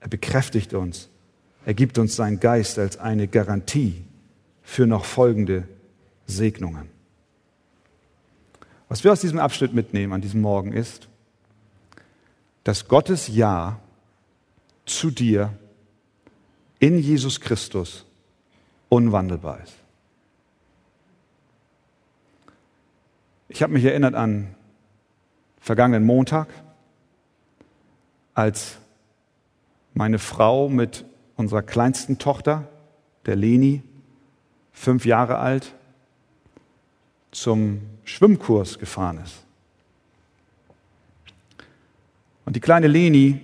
er 0.00 0.08
bekräftigt 0.08 0.74
uns, 0.74 1.08
er 1.64 1.74
gibt 1.74 1.98
uns 1.98 2.16
seinen 2.16 2.40
Geist 2.40 2.78
als 2.78 2.96
eine 2.96 3.28
Garantie 3.28 4.04
für 4.62 4.86
noch 4.86 5.04
folgende 5.04 5.68
Segnungen. 6.26 6.88
Was 8.88 9.04
wir 9.04 9.12
aus 9.12 9.20
diesem 9.20 9.38
Abschnitt 9.38 9.74
mitnehmen 9.74 10.12
an 10.12 10.20
diesem 10.20 10.40
Morgen 10.40 10.72
ist, 10.72 11.08
dass 12.64 12.88
Gottes 12.88 13.28
Ja 13.28 13.80
zu 14.84 15.10
dir 15.10 15.56
in 16.78 16.98
Jesus 16.98 17.40
Christus 17.40 18.04
unwandelbar 18.88 19.60
ist. 19.62 19.74
Ich 23.48 23.62
habe 23.62 23.72
mich 23.72 23.84
erinnert 23.84 24.14
an 24.14 24.54
vergangenen 25.60 26.04
Montag, 26.04 26.48
als 28.34 28.78
meine 29.94 30.18
Frau 30.18 30.68
mit 30.68 31.04
unserer 31.36 31.62
kleinsten 31.62 32.18
Tochter, 32.18 32.68
der 33.24 33.36
Leni, 33.36 33.82
fünf 34.72 35.06
Jahre 35.06 35.38
alt, 35.38 35.74
zum 37.36 37.82
Schwimmkurs 38.04 38.78
gefahren 38.78 39.20
ist. 39.22 39.44
Und 42.44 42.56
die 42.56 42.60
kleine 42.60 42.86
Leni 42.86 43.40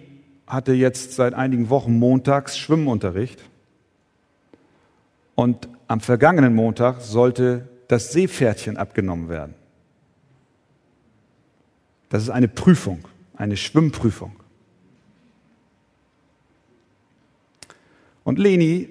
hatte 0.46 0.72
jetzt 0.72 1.12
seit 1.12 1.34
einigen 1.34 1.68
Wochen 1.70 1.98
montags 1.98 2.56
Schwimmunterricht. 2.56 3.42
Und 5.34 5.68
am 5.88 6.00
vergangenen 6.00 6.54
Montag 6.54 7.00
sollte 7.00 7.68
das 7.88 8.12
Seepferdchen 8.12 8.76
abgenommen 8.76 9.28
werden. 9.28 9.54
Das 12.08 12.22
ist 12.22 12.30
eine 12.30 12.48
Prüfung, 12.48 13.06
eine 13.36 13.56
Schwimmprüfung. 13.56 14.36
Und 18.24 18.38
Leni 18.38 18.88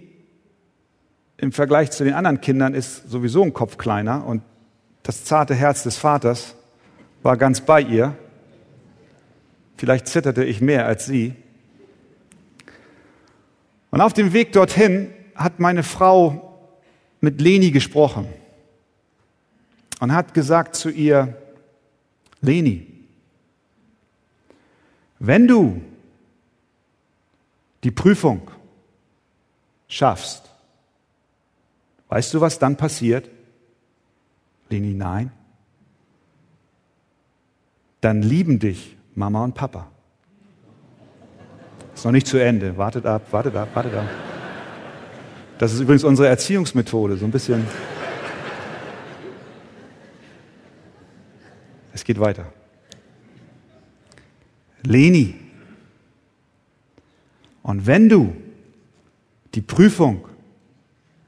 im 1.38 1.52
Vergleich 1.52 1.92
zu 1.92 2.04
den 2.04 2.14
anderen 2.14 2.42
Kindern 2.42 2.74
ist 2.74 3.10
sowieso 3.10 3.44
ein 3.44 3.54
Kopf 3.54 3.78
kleiner 3.78 4.26
und 4.26 4.44
das 5.04 5.24
zarte 5.24 5.56
Herz 5.56 5.84
des 5.84 5.98
Vaters 5.98 6.56
war 7.24 7.38
ganz 7.38 7.62
bei 7.62 7.82
ihr. 7.82 8.16
Vielleicht 9.78 10.08
zitterte 10.08 10.44
ich 10.44 10.62
mehr 10.62 10.86
als 10.86 11.06
sie. 11.06 11.36
Und 13.90 14.02
auf 14.02 14.14
dem 14.14 14.34
Weg 14.34 14.52
dorthin 14.54 15.14
hat 15.36 15.60
meine 15.60 15.84
Frau 15.84 16.60
mit 17.20 17.42
Leni 17.42 17.72
gesprochen 17.72 18.28
und 20.00 20.14
hat 20.14 20.34
gesagt 20.34 20.76
zu 20.76 20.90
ihr, 20.90 21.38
Leni, 22.42 22.88
wenn 25.20 25.48
du 25.48 25.82
die 27.84 27.92
Prüfung 27.92 28.50
schaffst, 29.88 30.50
weißt 32.10 32.34
du, 32.34 32.42
was 32.42 32.58
dann 32.58 32.78
passiert? 32.78 33.30
Leni, 34.72 34.94
nein. 34.94 35.32
Dann 38.00 38.22
lieben 38.22 38.58
dich 38.58 38.98
Mama 39.14 39.44
und 39.44 39.54
Papa. 39.54 39.92
Ist 41.94 42.06
noch 42.06 42.12
nicht 42.12 42.26
zu 42.26 42.38
Ende. 42.38 42.78
Wartet 42.78 43.06
ab, 43.06 43.22
wartet 43.32 43.56
ab, 43.56 43.68
wartet 43.76 43.94
ab. 43.94 44.10
Das 45.60 45.74
ist 45.74 45.82
übrigens 45.82 46.04
unsere 46.04 46.28
Erziehungsmethode, 46.30 47.18
so 47.18 47.26
ein 47.26 47.32
bisschen. 47.32 47.68
Es 51.94 52.04
geht 52.04 52.20
weiter. 52.20 52.46
Leni. 54.84 55.36
Und 57.62 57.86
wenn 57.86 58.10
du 58.10 58.36
die 59.54 59.62
Prüfung 59.62 60.28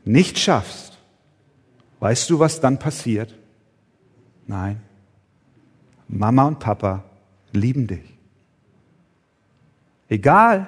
nicht 0.06 0.40
schaffst, 0.40 0.93
weißt 2.04 2.30
du, 2.30 2.38
was 2.38 2.60
dann 2.60 2.78
passiert? 2.78 3.34
Nein. 4.46 4.82
Mama 6.10 6.44
und 6.44 6.60
Papa 6.60 7.06
lieben 7.54 7.88
dich. 7.88 8.18
Egal, 10.10 10.68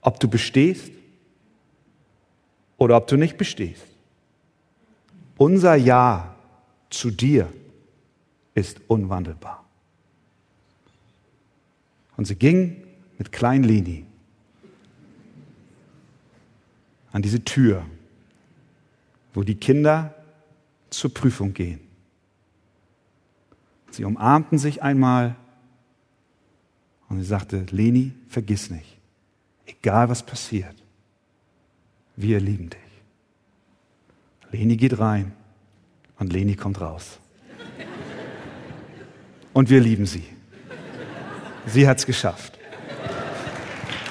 ob 0.00 0.18
du 0.20 0.26
bestehst 0.26 0.90
oder 2.78 2.96
ob 2.96 3.08
du 3.08 3.18
nicht 3.18 3.36
bestehst. 3.36 3.84
Unser 5.36 5.74
Ja 5.74 6.34
zu 6.88 7.10
dir 7.10 7.52
ist 8.54 8.80
unwandelbar. 8.88 9.66
Und 12.16 12.24
sie 12.24 12.36
ging 12.36 12.86
mit 13.18 13.32
kleinen 13.32 13.64
Lini 13.64 14.06
an 17.12 17.20
diese 17.20 17.44
Tür, 17.44 17.84
wo 19.36 19.42
die 19.42 19.54
Kinder 19.54 20.14
zur 20.88 21.12
Prüfung 21.12 21.52
gehen. 21.52 21.80
Sie 23.90 24.02
umarmten 24.02 24.56
sich 24.56 24.82
einmal 24.82 25.36
und 27.10 27.18
sie 27.20 27.26
sagte, 27.26 27.66
Leni, 27.70 28.14
vergiss 28.28 28.70
nicht, 28.70 28.96
egal 29.66 30.08
was 30.08 30.24
passiert, 30.24 30.74
wir 32.16 32.40
lieben 32.40 32.70
dich. 32.70 32.80
Leni 34.52 34.78
geht 34.78 34.98
rein 34.98 35.32
und 36.18 36.32
Leni 36.32 36.56
kommt 36.56 36.80
raus. 36.80 37.18
Und 39.52 39.68
wir 39.68 39.80
lieben 39.80 40.06
sie. 40.06 40.24
Sie 41.66 41.86
hat 41.86 41.98
es 41.98 42.06
geschafft. 42.06 42.58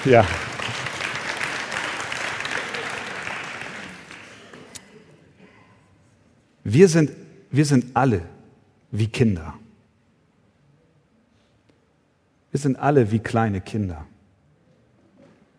Ja. 0.04 0.24
Wir 6.68 6.88
sind, 6.88 7.12
wir 7.52 7.64
sind 7.64 7.94
alle 7.94 8.22
wie 8.90 9.06
Kinder. 9.06 9.54
Wir 12.50 12.58
sind 12.58 12.76
alle 12.76 13.12
wie 13.12 13.20
kleine 13.20 13.60
Kinder. 13.60 14.04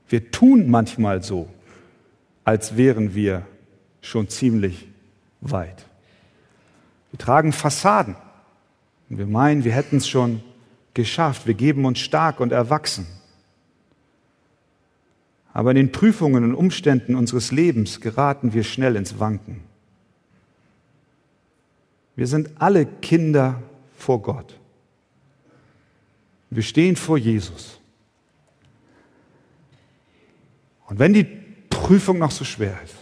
Wir 0.09 0.31
tun 0.31 0.69
manchmal 0.69 1.23
so, 1.23 1.47
als 2.43 2.75
wären 2.75 3.15
wir 3.15 3.47
schon 4.01 4.27
ziemlich 4.27 4.89
weit. 5.39 5.85
Wir 7.13 7.19
tragen 7.19 7.53
Fassaden 7.53 8.17
und 9.09 9.17
wir 9.17 9.27
meinen, 9.27 9.63
wir 9.63 9.71
hätten 9.71 9.97
es 9.97 10.09
schon 10.09 10.43
geschafft. 10.93 11.47
Wir 11.47 11.53
geben 11.53 11.85
uns 11.85 11.99
stark 11.99 12.41
und 12.41 12.51
erwachsen. 12.51 13.07
Aber 15.53 15.69
in 15.71 15.77
den 15.77 15.93
Prüfungen 15.93 16.43
und 16.43 16.53
Umständen 16.53 17.15
unseres 17.15 17.53
Lebens 17.53 18.01
geraten 18.01 18.51
wir 18.51 18.65
schnell 18.65 18.97
ins 18.97 19.21
Wanken. 19.21 19.61
Wir 22.17 22.25
sind 22.25 22.49
alle 22.59 22.87
Kinder 22.87 23.61
vor 23.95 24.21
Gott. 24.23 24.59
Wir 26.49 26.63
stehen 26.63 26.95
vor 26.95 27.17
Jesus. 27.17 27.79
Und 30.87 30.97
wenn 30.97 31.13
die 31.13 31.25
Prüfung 31.69 32.17
noch 32.17 32.31
so 32.31 32.43
schwer 32.43 32.81
ist, 32.83 32.95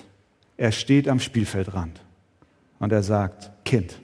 er 0.57 0.74
steht 0.74 1.07
am 1.07 1.22
Spielfeldrand 1.22 2.01
und 2.80 2.91
er 2.91 3.03
sagt, 3.03 3.51
Kind, 3.63 3.99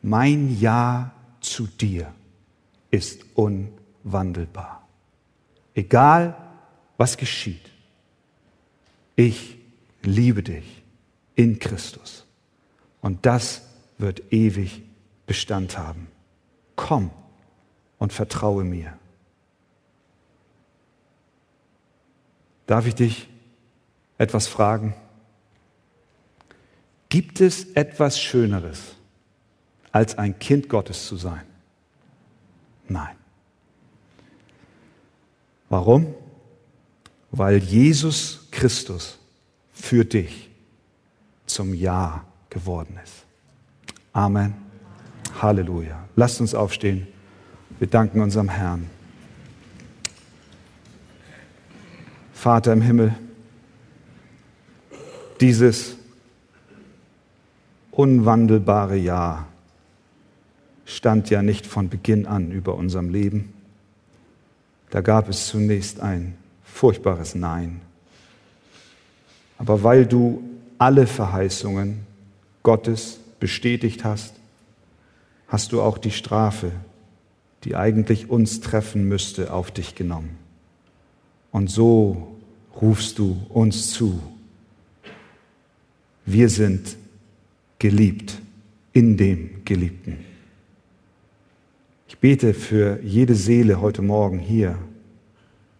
mein 0.00 0.58
Ja 0.60 1.12
zu 1.40 1.66
dir 1.66 2.14
ist 2.92 3.24
unwandelbar. 3.34 4.86
Egal, 5.74 6.36
was 6.98 7.16
geschieht. 7.16 7.68
Ich 9.16 9.58
liebe 10.02 10.44
dich 10.44 10.82
in 11.34 11.58
Christus. 11.58 12.26
Und 13.00 13.26
das 13.26 13.67
wird 13.98 14.32
ewig 14.32 14.82
Bestand 15.26 15.76
haben. 15.76 16.08
Komm 16.76 17.10
und 17.98 18.12
vertraue 18.12 18.64
mir. 18.64 18.96
Darf 22.66 22.86
ich 22.86 22.94
dich 22.94 23.28
etwas 24.16 24.46
fragen? 24.46 24.94
Gibt 27.08 27.40
es 27.40 27.72
etwas 27.72 28.20
Schöneres, 28.20 28.94
als 29.92 30.16
ein 30.18 30.38
Kind 30.38 30.68
Gottes 30.68 31.06
zu 31.06 31.16
sein? 31.16 31.46
Nein. 32.86 33.16
Warum? 35.68 36.14
Weil 37.30 37.58
Jesus 37.58 38.48
Christus 38.50 39.18
für 39.72 40.04
dich 40.04 40.50
zum 41.46 41.74
Ja 41.74 42.24
geworden 42.50 42.98
ist. 43.02 43.27
Amen. 44.18 44.52
Halleluja. 45.40 45.96
Lasst 46.16 46.40
uns 46.40 46.52
aufstehen. 46.52 47.06
Wir 47.78 47.86
danken 47.86 48.20
unserem 48.20 48.48
Herrn. 48.48 48.90
Vater 52.32 52.72
im 52.72 52.82
Himmel, 52.82 53.14
dieses 55.40 55.94
unwandelbare 57.92 58.96
Ja 58.96 59.46
stand 60.84 61.30
ja 61.30 61.40
nicht 61.40 61.64
von 61.64 61.88
Beginn 61.88 62.26
an 62.26 62.50
über 62.50 62.74
unserem 62.74 63.10
Leben. 63.10 63.52
Da 64.90 65.00
gab 65.00 65.28
es 65.28 65.46
zunächst 65.46 66.00
ein 66.00 66.36
furchtbares 66.64 67.36
Nein. 67.36 67.82
Aber 69.58 69.84
weil 69.84 70.06
du 70.06 70.42
alle 70.76 71.06
Verheißungen 71.06 72.04
Gottes 72.64 73.20
bestätigt 73.40 74.04
hast, 74.04 74.34
hast 75.46 75.72
du 75.72 75.80
auch 75.82 75.98
die 75.98 76.10
Strafe, 76.10 76.72
die 77.64 77.74
eigentlich 77.74 78.30
uns 78.30 78.60
treffen 78.60 79.08
müsste, 79.08 79.52
auf 79.52 79.70
dich 79.70 79.94
genommen. 79.94 80.36
Und 81.50 81.70
so 81.70 82.36
rufst 82.80 83.18
du 83.18 83.40
uns 83.48 83.90
zu. 83.90 84.20
Wir 86.24 86.48
sind 86.48 86.96
geliebt 87.78 88.38
in 88.92 89.16
dem 89.16 89.64
Geliebten. 89.64 90.18
Ich 92.06 92.18
bete 92.18 92.54
für 92.54 93.00
jede 93.02 93.34
Seele 93.34 93.80
heute 93.80 94.02
Morgen 94.02 94.38
hier. 94.38 94.78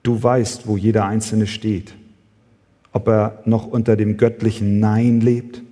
Du 0.02 0.22
weißt, 0.22 0.66
wo 0.66 0.76
jeder 0.76 1.04
Einzelne 1.04 1.46
steht. 1.46 1.94
Ob 2.92 3.08
er 3.08 3.42
noch 3.44 3.66
unter 3.66 3.96
dem 3.96 4.16
göttlichen 4.16 4.80
Nein 4.80 5.20
lebt, 5.20 5.62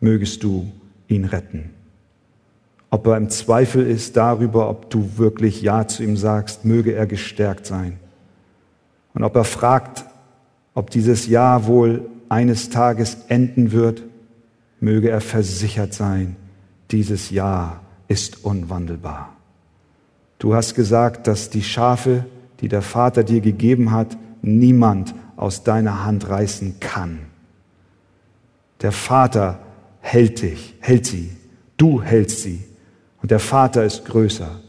mögest 0.00 0.42
du 0.42 0.72
ihn 1.08 1.24
retten. 1.24 1.70
Ob 2.90 3.06
er 3.06 3.16
im 3.16 3.28
Zweifel 3.28 3.86
ist 3.86 4.16
darüber, 4.16 4.70
ob 4.70 4.90
du 4.90 5.18
wirklich 5.18 5.62
Ja 5.62 5.88
zu 5.88 6.02
ihm 6.02 6.16
sagst, 6.16 6.64
möge 6.64 6.94
er 6.94 7.06
gestärkt 7.06 7.66
sein. 7.66 7.98
Und 9.14 9.24
ob 9.24 9.34
er 9.34 9.44
fragt, 9.44 10.04
ob 10.74 10.90
dieses 10.90 11.26
Ja 11.26 11.66
wohl 11.66 12.08
eines 12.28 12.70
Tages 12.70 13.18
enden 13.28 13.72
wird, 13.72 14.02
möge 14.80 15.10
er 15.10 15.20
versichert 15.20 15.94
sein, 15.94 16.36
dieses 16.90 17.30
Ja 17.30 17.80
ist 18.08 18.44
unwandelbar. 18.44 19.34
Du 20.38 20.54
hast 20.54 20.74
gesagt, 20.74 21.26
dass 21.26 21.50
die 21.50 21.62
Schafe, 21.62 22.26
die 22.60 22.68
der 22.68 22.82
Vater 22.82 23.24
dir 23.24 23.40
gegeben 23.40 23.92
hat, 23.92 24.16
niemand 24.42 25.14
aus 25.36 25.64
deiner 25.64 26.04
Hand 26.04 26.28
reißen 26.28 26.80
kann. 26.80 27.20
Der 28.82 28.92
Vater 28.92 29.58
hält 30.04 30.42
dich, 30.42 30.74
hält 30.80 31.06
sie, 31.06 31.30
du 31.78 32.02
hältst 32.02 32.42
sie 32.42 32.62
und 33.22 33.30
der 33.30 33.40
Vater 33.40 33.84
ist 33.84 34.04
größer. 34.04 34.60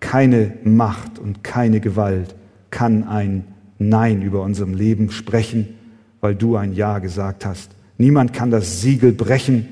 Keine 0.00 0.52
Macht 0.64 1.18
und 1.18 1.44
keine 1.44 1.80
Gewalt 1.80 2.34
kann 2.70 3.04
ein 3.04 3.44
Nein 3.78 4.20
über 4.20 4.42
unserem 4.42 4.74
Leben 4.74 5.12
sprechen, 5.12 5.76
weil 6.20 6.34
du 6.34 6.56
ein 6.56 6.72
Ja 6.72 6.98
gesagt 6.98 7.46
hast. 7.46 7.70
Niemand 7.98 8.32
kann 8.32 8.50
das 8.50 8.80
Siegel 8.80 9.12
brechen. 9.12 9.68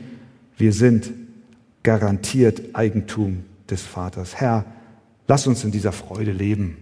Wir 0.56 0.72
sind 0.72 1.10
garantiert 1.82 2.62
Eigentum 2.74 3.44
des 3.68 3.82
Vaters. 3.82 4.36
Herr, 4.36 4.64
lass 5.26 5.48
uns 5.48 5.64
in 5.64 5.72
dieser 5.72 5.92
Freude 5.92 6.32
leben. 6.32 6.76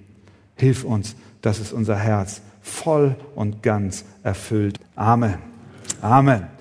Hilf 0.57 0.85
uns, 0.85 1.17
dass 1.41 1.59
es 1.59 1.73
unser 1.73 1.97
Herz 1.97 2.43
voll 2.61 3.17
und 3.35 3.63
ganz 3.63 4.05
erfüllt. 4.23 4.79
Amen. 4.95 5.39
Amen. 6.03 6.54